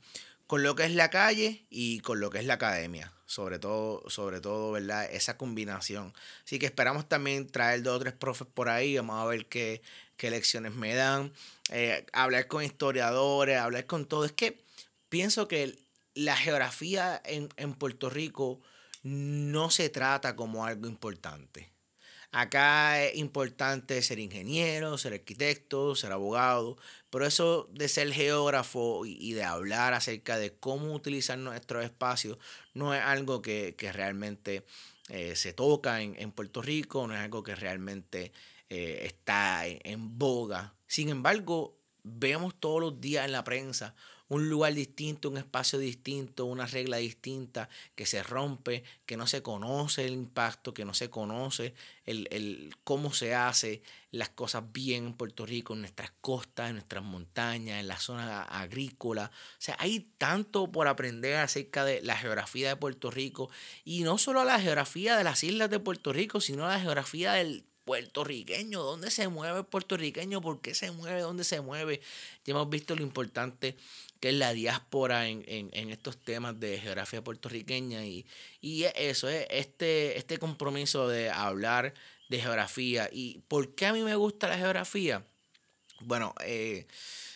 con 0.48 0.64
lo 0.64 0.76
que 0.76 0.84
es 0.84 0.94
la 0.94 1.10
calle 1.10 1.66
y 1.70 2.02
con 2.02 2.20
lo 2.20 2.30
que 2.30 2.40
es 2.40 2.46
la 2.46 2.56
academia. 2.56 3.14
Sobre 3.32 3.60
todo, 3.60 4.04
sobre 4.10 4.42
todo, 4.42 4.74
¿verdad? 4.74 5.10
Esa 5.10 5.38
combinación. 5.38 6.14
Así 6.44 6.60
que 6.60 6.66
esperamos 6.66 7.08
también 7.08 7.48
traer 7.48 7.82
dos 7.82 7.96
o 7.96 8.00
tres 8.02 8.14
profes 8.14 8.46
por 8.54 8.68
ahí. 8.68 8.98
Vamos 8.98 9.24
a 9.24 9.26
ver 9.26 9.46
qué, 9.46 9.82
qué 10.18 10.30
lecciones 10.30 10.74
me 10.74 10.94
dan. 10.96 11.32
Eh, 11.70 12.06
hablar 12.12 12.48
con 12.48 12.62
historiadores, 12.62 13.58
hablar 13.58 13.86
con 13.86 14.06
todo. 14.06 14.26
Es 14.26 14.34
que 14.34 14.62
pienso 15.08 15.48
que 15.48 15.80
la 16.14 16.36
geografía 16.36 17.22
en, 17.24 17.48
en 17.56 17.74
Puerto 17.74 18.10
Rico 18.10 18.60
no 19.02 19.70
se 19.70 19.88
trata 19.88 20.36
como 20.36 20.66
algo 20.66 20.90
importante. 20.90 21.72
Acá 22.34 23.04
es 23.04 23.18
importante 23.18 24.02
ser 24.02 24.20
ingeniero, 24.20 24.98
ser 24.98 25.14
arquitecto, 25.14 25.96
ser 25.96 26.14
abogado, 26.14 26.78
pero 27.10 27.26
eso 27.26 27.68
de 27.74 27.90
ser 27.90 28.14
geógrafo 28.14 29.06
y 29.06 29.34
de 29.34 29.44
hablar 29.44 29.94
acerca 29.94 30.38
de 30.38 30.54
cómo 30.54 30.94
utilizar 30.94 31.38
nuestros 31.38 31.84
espacios 31.84 32.38
no 32.74 32.94
es 32.94 33.02
algo 33.02 33.42
que, 33.42 33.76
realmente 33.94 34.64
eh, 35.10 35.36
se 35.36 35.52
toca 35.52 36.02
en, 36.02 36.32
Puerto 36.32 36.62
Rico, 36.62 37.06
no 37.06 37.14
es 37.14 37.20
algo 37.20 37.44
que 37.44 37.54
realmente 37.54 38.32
eh, 38.70 39.02
está 39.04 39.68
en 39.68 40.18
boga. 40.18 40.74
Sin 40.88 41.10
embargo, 41.10 41.76
vemos 42.04 42.56
todos 42.58 42.80
los 42.80 43.02
días 43.02 43.26
en 43.26 43.34
la 43.34 43.44
prensa 43.44 43.94
un 44.32 44.48
lugar 44.48 44.74
distinto, 44.74 45.30
un 45.30 45.38
espacio 45.38 45.78
distinto, 45.78 46.46
una 46.46 46.66
regla 46.66 46.96
distinta 46.96 47.68
que 47.96 48.06
se 48.06 48.24
rompe, 48.24 48.82
que 49.06 49.18
no 49.18 49.28
se 49.28 49.42
conoce 49.42 50.06
el 50.06 50.14
impacto, 50.14 50.74
que 50.74 50.86
no 50.86 50.94
se 50.94 51.10
conoce 51.10 51.74
el, 52.06 52.74
cómo 52.86 53.12
se 53.12 53.36
hace 53.36 53.82
las 54.10 54.30
cosas 54.30 54.64
bien 54.72 55.08
en 55.08 55.14
Puerto 55.16 55.46
Rico, 55.46 55.74
en 55.74 55.82
nuestras 55.82 56.12
costas, 56.22 56.70
en 56.70 56.76
nuestras 56.76 57.04
montañas, 57.04 57.82
en 57.82 57.90
la 57.90 58.00
zona 58.00 58.44
agrícola. 58.44 59.32
O 59.34 59.62
sea, 59.62 59.76
hay 59.80 60.00
tanto 60.18 60.72
por 60.72 60.88
aprender 60.88 61.36
acerca 61.36 61.84
de 61.84 62.02
la 62.02 62.16
geografía 62.16 62.70
de 62.70 62.78
Puerto 62.78 63.12
Rico 63.12 63.50
y 63.84 64.04
no 64.04 64.18
solo 64.18 64.46
la 64.46 64.62
geografía 64.62 65.18
de 65.18 65.26
las 65.26 65.44
islas 65.44 65.70
de 65.70 65.80
Puerto 65.80 66.14
Rico, 66.14 66.40
sino 66.40 66.66
la 66.66 66.80
geografía 66.80 67.34
del 67.34 67.66
puertorriqueño, 67.86 68.82
dónde 68.82 69.12
se 69.12 69.28
mueve 69.28 69.60
el 69.60 69.66
puertorriqueño, 69.66 70.42
por 70.42 70.62
qué 70.62 70.74
se 70.74 70.92
mueve, 70.92 71.22
dónde 71.22 71.44
se 71.44 71.62
mueve. 71.62 72.02
Ya 72.46 72.52
hemos 72.52 72.70
visto 72.70 72.96
lo 72.96 73.04
importante 73.04 73.76
que 74.20 74.30
es 74.30 74.36
la 74.36 74.54
diáspora 74.54 75.28
en, 75.28 75.90
estos 75.90 76.18
temas 76.18 76.60
de 76.60 76.80
geografía 76.80 77.24
puertorriqueña 77.24 78.06
y, 78.06 78.26
y 78.62 78.84
eso, 78.96 79.28
es 79.28 79.48
este, 79.50 80.18
este 80.18 80.38
compromiso 80.38 81.08
de 81.08 81.32
hablar 81.32 81.96
de 82.30 82.40
geografía. 82.40 83.10
¿Y 83.12 83.40
por 83.48 83.74
qué 83.74 83.88
a 83.88 83.94
mí 83.94 84.02
me 84.02 84.16
gusta 84.16 84.48
la 84.48 84.58
geografía? 84.58 85.26
Bueno, 86.02 86.36
eh, 86.46 86.88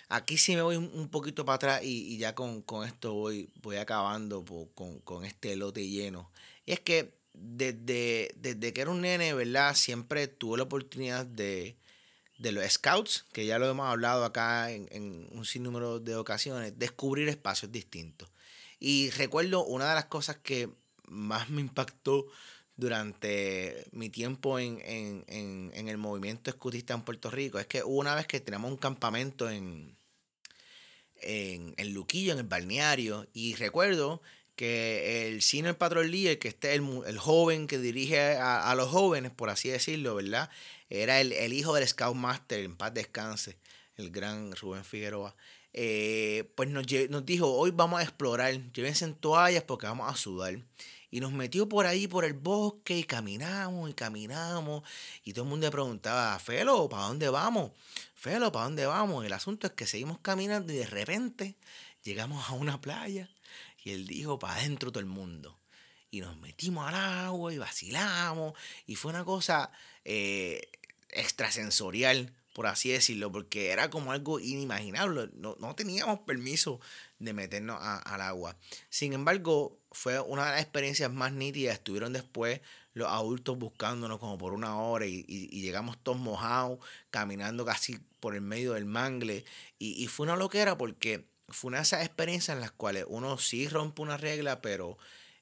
aquí 0.10 0.38
sí 0.38 0.56
me 0.56 0.62
voy 0.62 0.76
un 0.78 1.10
poquito 1.10 1.44
para 1.44 1.56
atrás 1.56 1.82
y, 1.84 2.18
ya 2.18 2.36
con, 2.36 2.64
esto 2.86 3.14
voy, 3.14 3.50
voy 3.62 3.78
acabando 3.78 4.46
con, 4.76 5.00
con, 5.00 5.26
este 5.26 5.56
lote 5.56 5.88
lleno. 5.88 6.32
Y 6.66 6.74
es 6.74 6.80
que 6.80 7.14
desde, 7.38 8.32
desde 8.36 8.74
que 8.74 8.82
era 8.82 8.92
un 8.92 9.02
nene, 9.02 9.34
¿verdad? 9.34 9.76
Siempre 9.76 10.28
tuve 10.28 10.58
la 10.58 10.64
oportunidad 10.64 11.26
de, 11.26 11.78
de 12.38 12.52
los 12.52 12.70
scouts, 12.72 13.26
que 13.32 13.46
ya 13.46 13.60
lo 13.60 13.70
hemos 13.70 13.88
hablado 13.88 14.26
acá 14.26 14.72
en, 14.72 15.28
un 15.32 15.46
sinnúmero 15.46 16.00
de 16.00 16.16
ocasiones, 16.16 16.78
descubrir 16.78 17.30
espacios 17.30 17.72
distintos. 17.72 18.30
Y 18.80 19.10
recuerdo 19.12 19.66
una 19.66 19.90
de 19.90 19.96
las 19.96 20.06
cosas 20.06 20.38
que 20.38 20.70
más 21.08 21.50
me 21.50 21.62
impactó 21.62 22.28
durante 22.78 23.86
mi 23.92 24.10
tiempo 24.10 24.60
en, 24.60 25.24
el 25.28 25.98
movimiento 25.98 26.50
escutista 26.50 26.94
en 26.94 27.04
Puerto 27.04 27.32
Rico 27.32 27.58
es 27.58 27.68
que 27.68 27.84
una 27.84 28.16
vez 28.16 28.28
que 28.28 28.42
teníamos 28.42 28.70
un 28.70 28.78
campamento 28.78 29.50
en, 29.50 29.96
en, 31.22 31.94
Luquillo, 31.94 32.34
en 32.34 32.40
el 32.40 32.48
balneario, 32.48 33.28
y 33.34 33.56
recuerdo 33.56 34.22
que 34.56 35.28
el 35.28 35.42
Senior 35.42 35.78
Patrol 35.78 36.10
Leader, 36.10 36.40
que 36.40 36.48
este 36.48 36.74
el, 36.74 36.84
el 37.06 37.18
joven 37.18 37.68
que 37.68 37.78
dirige 37.78 38.38
a, 38.38 38.70
a, 38.70 38.76
los 38.76 38.90
jóvenes, 38.90 39.32
por 39.32 39.50
así 39.50 39.70
decirlo, 39.70 40.16
¿verdad? 40.16 40.50
Era 40.90 41.20
el, 41.20 41.54
hijo 41.54 41.74
del 41.74 41.88
Scoutmaster, 41.88 42.60
en 42.60 42.76
paz 42.76 42.94
descanse, 42.94 43.58
el 43.98 44.12
gran 44.12 44.56
Rubén 44.56 44.86
Figueroa. 44.86 45.36
Eh, 45.74 46.50
pues 46.56 46.70
nos, 46.70 46.86
nos, 47.10 47.26
dijo, 47.26 47.52
hoy 47.52 47.72
vamos 47.72 48.00
a 48.00 48.04
explorar, 48.04 48.72
llévense 48.72 49.06
en 49.06 49.16
toallas 49.16 49.64
porque 49.64 49.88
vamos 49.88 50.12
a 50.12 50.16
sudar. 50.16 50.58
Y 51.12 51.20
nos 51.20 51.32
metió 51.32 51.68
por 51.68 51.86
ahí, 51.86 52.08
por 52.08 52.26
el 52.26 52.34
bosque, 52.34 52.98
y 52.98 53.04
caminamos, 53.04 53.90
y 53.90 53.94
caminamos. 53.94 54.84
Y 55.24 55.34
todo 55.34 55.44
el 55.46 55.50
mundo 55.50 55.68
le 55.68 55.72
preguntaba, 55.72 56.38
Felo, 56.40 56.88
¿para 56.90 57.08
dónde 57.08 57.30
vamos? 57.30 57.72
Felo, 58.16 58.52
¿para 58.52 58.66
dónde 58.66 58.86
vamos? 58.86 59.26
El 59.26 59.34
asunto 59.34 59.68
es 59.68 59.74
que 59.74 59.86
seguimos 59.86 60.20
caminando 60.20 60.74
y 60.74 60.78
de 60.78 60.88
repente 60.88 61.56
llegamos 62.04 62.50
a 62.50 62.54
una 62.54 62.80
playa. 62.82 63.30
Y 63.86 63.92
él 63.92 64.08
dijo, 64.08 64.40
para 64.40 64.56
adentro 64.56 64.92
todo 64.92 65.00
el 65.00 65.06
mundo. 65.06 65.60
Y 66.10 66.20
nos 66.20 66.36
metimos 66.40 66.88
al 66.88 66.96
agua 66.96 67.54
y 67.54 67.60
vacilamos. 67.60 68.54
Y 68.88 68.96
fue 68.96 69.12
una 69.12 69.24
cosa 69.24 69.72
eh, 70.04 70.70
extrasensorial, 71.10 72.34
por 72.56 72.66
así 72.66 72.90
decirlo, 72.90 73.32
porque 73.32 73.70
era 73.70 73.92
como 73.92 74.12
algo 74.12 74.40
inimaginable. 74.40 75.30
No, 75.36 75.76
teníamos 75.76 76.22
permiso 76.22 76.80
de 77.20 77.34
meternos 77.34 77.78
al 77.80 78.22
agua. 78.22 78.58
Sin 78.90 79.14
embargo, 79.14 79.78
fue 79.92 80.20
una 80.20 80.46
de 80.46 80.52
las 80.54 80.62
experiencias 80.62 81.12
más 81.12 81.32
nítidas. 81.32 81.76
Estuvieron 81.76 82.12
después 82.12 82.62
los 82.94 83.08
adultos 83.08 83.60
buscándonos 83.60 84.18
como 84.18 84.40
por 84.40 84.54
una 84.54 84.78
hora 84.78 85.06
y, 85.06 85.24
llegamos 85.26 86.00
todos 86.02 86.18
mojados, 86.18 86.80
caminando 87.12 87.66
casi 87.66 88.00
por 88.20 88.34
el 88.34 88.42
medio 88.42 88.74
del 88.74 88.86
mangle. 88.86 89.46
Y, 89.78 90.04
y, 90.04 90.08
fue 90.08 90.26
una 90.26 90.38
loquera 90.38 90.76
porque 90.76 91.35
fue 91.50 91.70
una 91.70 91.78
de 91.78 91.84
esas 91.84 92.06
experiencias 92.06 92.56
en 92.56 92.62
las 92.62 92.72
cuales 92.72 93.06
uno 93.08 93.38
sí 93.38 93.68
rompe 93.68 94.02
una 94.02 94.18
regla, 94.18 94.62
pero 94.62 94.98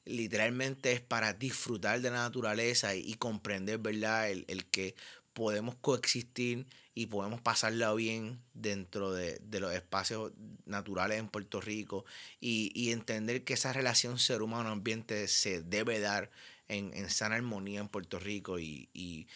literalmente 0.05 0.91
es 0.91 1.01
para 1.01 1.33
disfrutar 1.33 2.01
de 2.01 2.11
la 2.11 2.17
naturaleza 2.17 2.95
y, 2.95 3.13
comprender, 3.15 3.79
¿verdad? 3.79 4.29
El, 4.29 4.45
el, 4.47 4.65
que 4.65 4.95
podemos 5.33 5.75
coexistir 5.75 6.67
y 6.93 7.07
podemos 7.07 7.41
pasarla 7.41 7.93
bien 7.93 8.39
dentro 8.53 9.13
de, 9.13 9.39
los 9.59 9.73
espacios 9.73 10.31
naturales 10.65 11.19
en 11.19 11.27
Puerto 11.27 11.59
Rico 11.61 12.05
y, 12.39 12.91
entender 12.91 13.43
que 13.43 13.53
esa 13.53 13.73
relación 13.73 14.19
ser 14.19 14.41
humano-ambiente 14.41 15.27
se 15.27 15.61
debe 15.61 15.99
dar 15.99 16.29
en, 16.67 16.93
en, 16.93 17.09
sana 17.09 17.35
armonía 17.35 17.79
en 17.79 17.87
Puerto 17.87 18.19
Rico 18.19 18.59
y, 18.59 18.89
y 18.93 19.27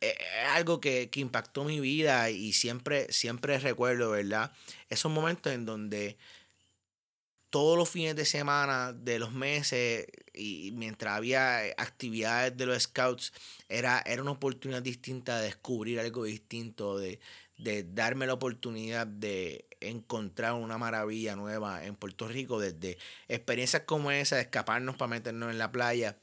es 0.00 0.14
algo 0.50 0.80
que, 0.80 1.10
que, 1.10 1.20
impactó 1.20 1.64
mi 1.64 1.80
vida 1.80 2.30
y 2.30 2.52
siempre, 2.52 3.12
siempre 3.12 3.58
recuerdo, 3.58 4.10
¿verdad? 4.10 4.52
Esos 4.88 5.10
momentos 5.10 5.52
en 5.52 5.64
donde 5.64 6.16
todos 7.50 7.78
los 7.78 7.88
fines 7.88 8.14
de 8.14 8.24
semana 8.24 8.92
de 8.92 9.18
los 9.18 9.32
meses 9.32 10.06
y 10.34 10.72
mientras 10.74 11.16
había 11.16 11.58
actividades 11.76 12.56
de 12.56 12.66
los 12.66 12.82
scouts, 12.82 13.32
era, 13.68 14.02
era 14.06 14.22
una 14.22 14.32
oportunidad 14.32 14.82
distinta 14.82 15.38
de 15.38 15.46
descubrir 15.46 15.98
algo 16.00 16.24
distinto, 16.24 16.98
de, 16.98 17.20
de 17.56 17.84
darme 17.84 18.26
la 18.26 18.34
oportunidad 18.34 19.06
de 19.06 19.66
encontrar 19.80 20.54
una 20.54 20.78
maravilla 20.78 21.36
nueva 21.36 21.84
en 21.84 21.96
Puerto 21.96 22.28
Rico, 22.28 22.60
desde 22.60 22.98
experiencias 23.28 23.82
como 23.84 24.10
esa, 24.10 24.36
de 24.36 24.42
escaparnos 24.42 24.96
para 24.96 25.08
meternos 25.08 25.50
en 25.50 25.58
la 25.58 25.72
playa, 25.72 26.18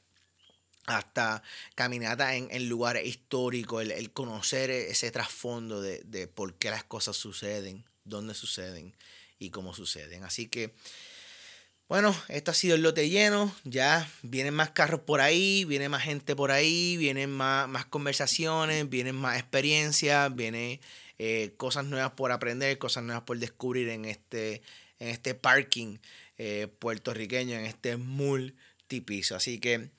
hasta 0.86 1.42
caminatas 1.74 2.34
en, 2.34 2.48
en, 2.50 2.68
lugares 2.68 3.06
históricos, 3.06 3.82
el, 3.82 3.90
el 3.90 4.12
conocer 4.12 4.70
ese 4.70 5.10
trasfondo 5.10 5.80
de, 5.80 6.00
de 6.04 6.28
por 6.28 6.54
qué 6.54 6.70
las 6.70 6.84
cosas 6.84 7.16
suceden, 7.16 7.84
dónde 8.04 8.34
suceden 8.34 8.94
y 9.38 9.50
cómo 9.50 9.74
suceden. 9.74 10.24
Así 10.24 10.48
que 10.48 10.74
bueno, 11.88 12.16
esto 12.28 12.50
ha 12.50 12.54
sido 12.54 12.74
el 12.74 12.82
lote 12.82 13.08
lleno. 13.08 13.54
Ya 13.62 14.10
vienen 14.22 14.54
más 14.54 14.70
carros 14.70 15.02
por 15.02 15.20
ahí, 15.20 15.64
viene 15.64 15.88
más 15.88 16.02
gente 16.02 16.34
por 16.34 16.50
ahí, 16.50 16.96
vienen 16.96 17.30
más, 17.30 17.68
más 17.68 17.86
conversaciones, 17.86 18.88
vienen 18.88 19.14
más 19.14 19.38
experiencias, 19.38 20.34
vienen 20.34 20.80
eh, 21.18 21.54
cosas 21.56 21.84
nuevas 21.84 22.10
por 22.12 22.32
aprender, 22.32 22.78
cosas 22.78 23.04
nuevas 23.04 23.22
por 23.22 23.38
descubrir 23.38 23.88
en 23.90 24.04
este, 24.04 24.62
en 24.98 25.08
este 25.08 25.36
parking 25.36 25.98
eh, 26.38 26.66
puertorriqueño, 26.80 27.56
en 27.56 27.66
este 27.66 27.96
multipiso. 27.96 29.36
Así 29.36 29.60
que 29.60 29.90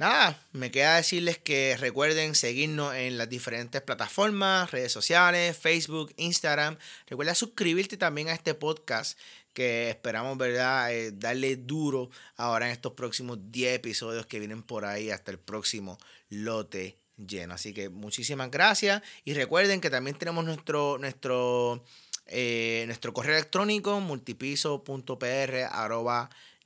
nada, 0.00 0.42
me 0.52 0.70
queda 0.70 0.96
decirles 0.96 1.36
que 1.36 1.76
recuerden 1.78 2.34
seguirnos 2.34 2.94
en 2.94 3.18
las 3.18 3.28
diferentes 3.28 3.82
plataformas, 3.82 4.70
redes 4.70 4.90
sociales, 4.90 5.58
Facebook, 5.58 6.14
Instagram. 6.16 6.78
Recuerda 7.06 7.34
suscribirte 7.34 7.98
también 7.98 8.28
a 8.28 8.32
este 8.32 8.54
podcast 8.54 9.18
que 9.52 9.90
esperamos, 9.90 10.38
¿verdad? 10.38 10.90
Eh, 10.90 11.12
darle 11.12 11.56
duro 11.56 12.08
ahora 12.36 12.64
en 12.64 12.72
estos 12.72 12.94
próximos 12.94 13.38
10 13.52 13.76
episodios 13.76 14.24
que 14.24 14.38
vienen 14.38 14.62
por 14.62 14.86
ahí 14.86 15.10
hasta 15.10 15.32
el 15.32 15.38
próximo 15.38 15.98
lote 16.30 16.96
lleno. 17.18 17.52
Así 17.52 17.74
que 17.74 17.90
muchísimas 17.90 18.50
gracias 18.50 19.02
y 19.26 19.34
recuerden 19.34 19.82
que 19.82 19.90
también 19.90 20.16
tenemos 20.16 20.46
nuestro, 20.46 20.96
nuestro, 20.96 21.84
eh, 22.24 22.84
nuestro 22.86 23.12
correo 23.12 23.36
electrónico 23.36 24.00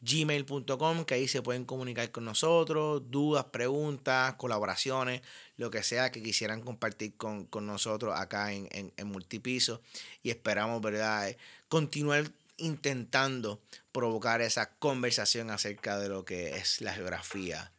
multipiso.pr.gmail.com 0.05 1.05
que 1.05 1.15
ahí 1.15 1.29
se 1.29 1.43
pueden 1.43 1.65
comunicar 1.65 2.11
con 2.11 2.25
nosotros, 2.25 3.03
dudas, 3.11 3.47
preguntas, 3.47 4.35
colaboraciones, 4.35 5.23
lo 5.57 5.71
que 5.71 5.83
sea 5.83 6.11
que 6.11 6.23
quisieran 6.23 6.61
compartir 6.61 7.17
con, 7.17 7.49
nosotros 7.63 8.19
acá 8.19 8.53
en, 8.53 8.69
en 8.71 9.07
Multipiso 9.07 9.81
y 10.23 10.31
esperamos, 10.31 10.81
¿verdad? 10.81 11.35
Continuar 11.69 12.31
intentando 12.57 13.61
provocar 13.93 14.41
esa 14.43 14.71
conversación 14.77 15.51
acerca 15.51 15.99
de 15.99 16.09
lo 16.09 16.25
que 16.25 16.57
es 16.57 16.81
la 16.81 16.93
geografía 16.93 17.73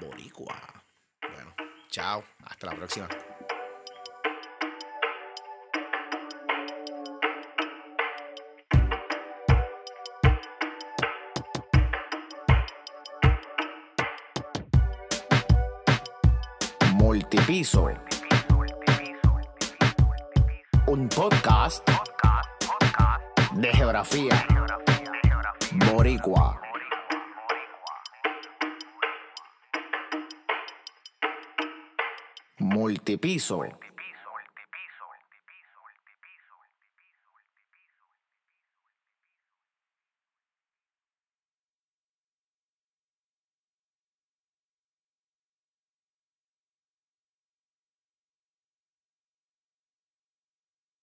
boricua. 0.00 0.84
Bueno, 1.32 1.54
chao, 1.90 2.24
hasta 2.44 2.66
la 2.66 2.76
próxima. 2.76 3.08
Multipiso. 17.16 17.88
Un 20.86 21.08
podcast 21.08 21.88
de 23.54 23.72
geografía 23.72 24.46
boricua. 25.90 26.60
Multipiso. 32.58 33.64